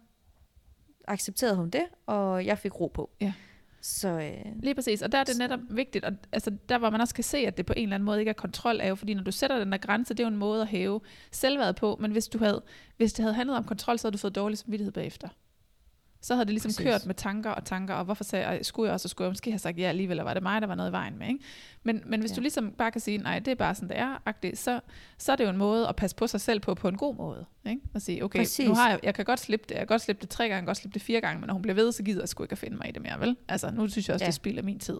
[1.08, 3.10] accepterede hun det, og jeg fik ro på.
[3.22, 3.34] Ja.
[3.82, 7.02] Så, øh, Lige præcis, og der er det netop vigtigt, og altså, der hvor man
[7.02, 9.14] også kan se, at det på en eller anden måde ikke er kontrol af, fordi
[9.14, 11.02] når du sætter den der grænse, det er jo en måde at hæve
[11.32, 12.64] selvværdet på, men hvis, du havde,
[12.98, 15.28] hvis det havde handlet om kontrol, så havde du fået dårlig samvittighed bagefter.
[16.26, 16.84] Så havde det ligesom Præcis.
[16.86, 19.32] Kørt med tanker og tanker, og hvorfor sagde jeg, skulle jeg også, og skulle jeg
[19.32, 21.28] måske have sagt ja alligevel, eller var det mig, der var noget i vejen med,
[21.28, 21.40] ikke?
[21.84, 22.34] Men, men hvis Ja.
[22.34, 22.36] ja.
[22.36, 24.80] du ligesom bare kan sige, nej, det er bare sådan, det er, agtigt, så,
[25.18, 27.16] så er det jo en måde at passe på sig selv på, på en god
[27.16, 27.82] måde, ikke?
[27.94, 28.68] Og sige, okay, Præcis.
[28.68, 30.56] nu har jeg, jeg kan godt slippe det, jeg kan godt slippe det tre gange,
[30.56, 32.30] jeg kan godt slippe det fire gange, men når hun bliver ved, så gider jeg
[32.30, 33.38] sgu ikke at finde mig i det mere, vel?
[33.48, 34.28] Altså, nu synes jeg også, Ja.
[34.28, 34.30] ja.
[34.30, 35.00] det spilder min tid.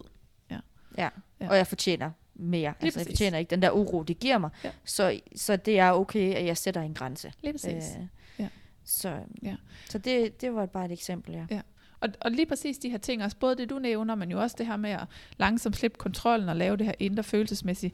[0.50, 0.58] Ja.
[0.98, 1.08] Ja.
[1.48, 2.72] Og jeg fortjener mere.
[2.80, 4.50] Altså, jeg fortjener ikke den der uro, det giver mig.
[4.64, 4.70] Ja.
[4.84, 7.32] Så, så det er okay, at jeg sætter en grænse.
[7.42, 7.70] Lige præcis.
[7.96, 8.06] Øh, Ja.
[8.86, 9.56] Så, Ja.
[9.88, 11.46] så det, det var bare et eksempel, ja.
[11.50, 11.60] Ja.
[12.00, 14.56] Og, og lige præcis de her ting, også både det du nævner, men jo også
[14.58, 15.04] det her med at
[15.38, 17.92] langsomt slippe kontrollen og lave det her indre følelsesmæssige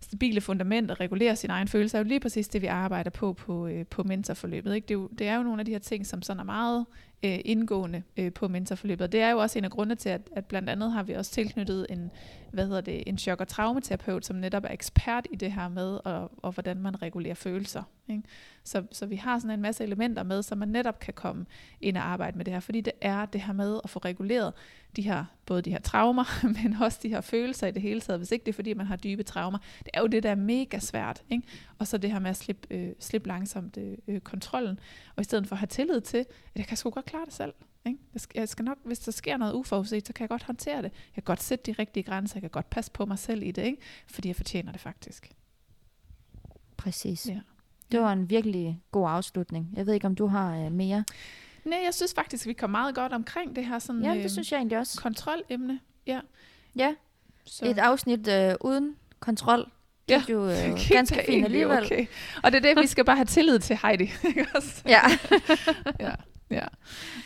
[0.00, 3.32] stabile fundament og regulere sin egen følelse, er jo lige præcis det, vi arbejder på
[3.32, 4.74] på, øh, på mentorforløbet.
[4.74, 4.86] Ikke?
[4.86, 6.86] Det, er jo, det er jo nogle af de her ting, som sådan er meget
[7.24, 9.12] øh, indgående øh, på mentorforløbet.
[9.12, 11.30] Det er jo også en af grundene til, at, at blandt andet har vi også
[11.30, 12.10] tilknyttet en,
[12.52, 15.98] hvad hedder det, en chok- og traumaterapeut, som netop er ekspert i det her med,
[16.04, 17.82] og, og hvordan man regulerer følelser.
[18.08, 18.22] Ikke?
[18.64, 21.46] Så, så vi har sådan en masse elementer med, så man netop kan komme
[21.80, 24.52] ind og arbejde med det her, fordi det er det her med at få reguleret
[24.96, 26.24] de her, både de her traumer,
[26.62, 28.86] men også de her følelser i det hele taget, hvis ikke det er fordi, man
[28.86, 29.58] har dybe traumer.
[29.78, 31.22] Det er jo det, der er mega svært.
[31.30, 31.46] Ikke?
[31.78, 34.78] Og så det her med at slippe, øh, slippe langsomt øh, øh kontrollen,
[35.16, 37.34] og i stedet for at have tillid til, at jeg kan sgu godt klare det
[37.34, 37.52] selv.
[37.86, 37.98] Ikke?
[38.14, 40.76] Jeg, skal, jeg skal nok, hvis der sker noget uforudset, så kan jeg godt håndtere
[40.76, 40.82] det.
[40.92, 43.50] Jeg kan godt sætte de rigtige grænser, jeg kan godt passe på mig selv i
[43.50, 43.82] det, ikke?
[44.08, 45.30] fordi jeg fortjener det faktisk.
[46.76, 47.26] Præcis.
[47.28, 47.40] Ja.
[47.92, 49.68] Det var en virkelig god afslutning.
[49.76, 51.04] Jeg ved ikke, om du har øh, mere?
[51.64, 54.30] Nej, jeg synes faktisk, vi kom meget godt omkring det her sådan, Ja, øh, det
[54.30, 55.00] synes jeg egentlig også.
[55.00, 55.80] kontrolemne.
[56.06, 56.20] Ja.
[56.76, 56.94] Ja,
[57.44, 57.66] Så.
[57.66, 59.58] et afsnit øh, uden kontrol.
[60.08, 61.84] Det Ja, er jo øh, ganske fint alligevel.
[61.84, 62.06] Okay.
[62.42, 64.04] Og det er det, vi skal bare have tillid til Heidi.
[64.28, 64.82] ikke også?
[64.88, 65.00] Ja.
[66.06, 66.12] ja.
[66.50, 66.66] Ja.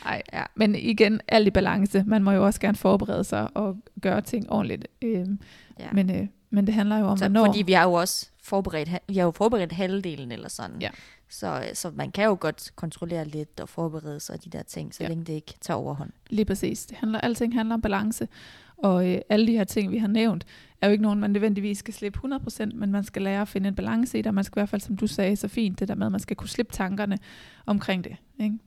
[0.04, 0.22] Ej.
[0.32, 0.42] Ja.
[0.54, 2.04] Men igen, alt i balance.
[2.06, 4.88] Man må jo også gerne forberede sig og gøre ting ordentligt.
[5.02, 5.38] Øhm,
[5.80, 5.88] ja.
[5.92, 7.46] men, øh, men det handler jo om, så, hvornår...
[7.46, 10.76] fordi vi har jo også forberedt, vi har jo forberedt halvdelen eller sådan.
[10.80, 10.90] Ja.
[11.28, 14.62] Så, øh, så man kan jo godt kontrollere lidt og forberede sig og de der
[14.62, 15.08] ting, så Ja.
[15.08, 16.10] længe det ikke tager overhånd.
[16.30, 16.86] Lige præcis.
[16.86, 18.28] Det handler, alting handler om balance.
[18.76, 20.46] Og øh, alle de her ting, vi har nævnt,
[20.80, 23.68] er jo ikke nogen, man nødvendigvis skal slippe 100%, men man skal lære at finde
[23.68, 25.80] en balance i det, og man skal i hvert fald, som du sagde, så fint
[25.80, 27.18] det der med, at man skal kunne slippe tankerne
[27.66, 28.58] omkring det, ikke?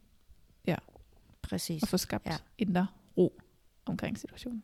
[1.42, 1.84] Præcis.
[1.84, 2.38] og få skabt Ja.
[2.58, 2.88] indre
[3.18, 3.42] ro
[3.86, 4.64] omkring situationen.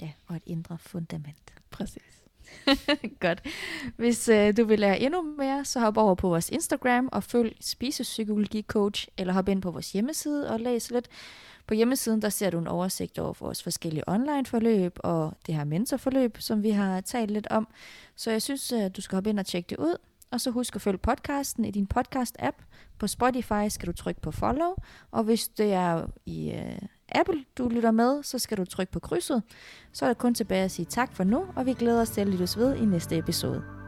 [0.00, 1.54] Ja, og et indre fundament.
[1.70, 2.02] Præcis.
[3.20, 3.42] Godt.
[3.96, 7.56] Hvis øh, du vil lære endnu mere, så hop over på vores Instagram og følg
[7.60, 11.08] Spisepsykologi Coach, eller hop ind på vores hjemmeside og læs lidt.
[11.66, 16.36] På hjemmesiden der ser du en oversigt over vores forskellige online-forløb og det her mentorforløb,
[16.40, 17.68] som vi har talt lidt om.
[18.16, 19.96] Så jeg synes, øh, du skal hoppe ind og tjekke det ud.
[20.30, 22.64] Og så husk at følge podcasten i din podcast-app.
[22.98, 24.74] På Spotify skal du trykke på follow,
[25.10, 29.00] og hvis det er i øh, Apple, du lytter med, så skal du trykke på
[29.00, 29.42] krydset.
[29.92, 32.20] Så er der kun tilbage at sige tak for nu, og vi glæder os til
[32.20, 33.87] at lyttes ved i næste episode.